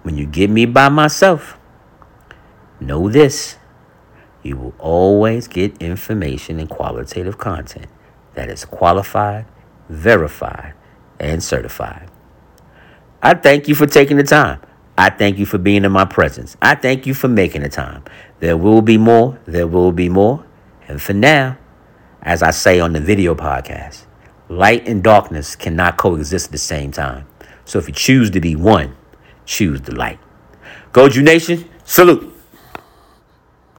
When 0.04 0.18
you 0.18 0.28
get 0.28 0.52
me 0.52 0.65
by 0.65 0.89
myself, 0.89 1.58
know 2.80 3.10
this 3.10 3.56
you 4.44 4.56
will 4.56 4.74
always 4.78 5.48
get 5.48 5.82
information 5.82 6.60
and 6.60 6.70
qualitative 6.70 7.38
content 7.38 7.88
that 8.34 8.50
is 8.50 8.65
qualified, 8.65 9.46
verified, 9.89 10.74
and 11.20 11.44
certified. 11.44 12.10
I 13.22 13.34
thank 13.34 13.68
you 13.68 13.76
for 13.76 13.86
taking 13.86 14.18
the 14.18 14.24
time. 14.24 14.62
I 14.98 15.10
thank 15.10 15.38
you 15.38 15.46
for 15.46 15.58
being 15.58 15.86
in 15.86 15.92
my 15.92 16.06
presence. 16.06 16.58
I 16.62 16.76
thank 16.76 17.06
you 17.06 17.13
for 17.13 17.28
making 17.28 17.62
the 17.62 17.70
time. 17.70 18.04
There 18.39 18.58
will 18.58 18.82
be 18.82 18.98
more. 18.98 19.39
There 19.46 19.68
will 19.68 19.92
be 19.92 20.10
more. 20.10 20.46
And 20.88 21.02
for 21.02 21.13
now, 21.13 21.58
as 22.22 22.44
I 22.44 22.52
say 22.52 22.80
on 22.80 22.94
the 22.94 23.00
video 23.00 23.36
podcast, 23.36 24.06
light 24.50 24.88
and 24.88 25.04
darkness 25.04 25.56
cannot 25.56 25.98
coexist 25.98 26.48
at 26.48 26.52
the 26.52 26.58
same 26.58 26.92
time. 26.92 27.26
So 27.65 27.80
if 27.80 27.88
you 27.88 27.94
choose 27.94 28.30
to 28.32 28.42
be 28.42 28.56
one, 28.56 28.96
choose 29.46 29.82
the 29.82 29.96
light. 29.96 30.20
Goju 30.92 31.24
Nation, 31.24 31.70
salute. 31.86 32.34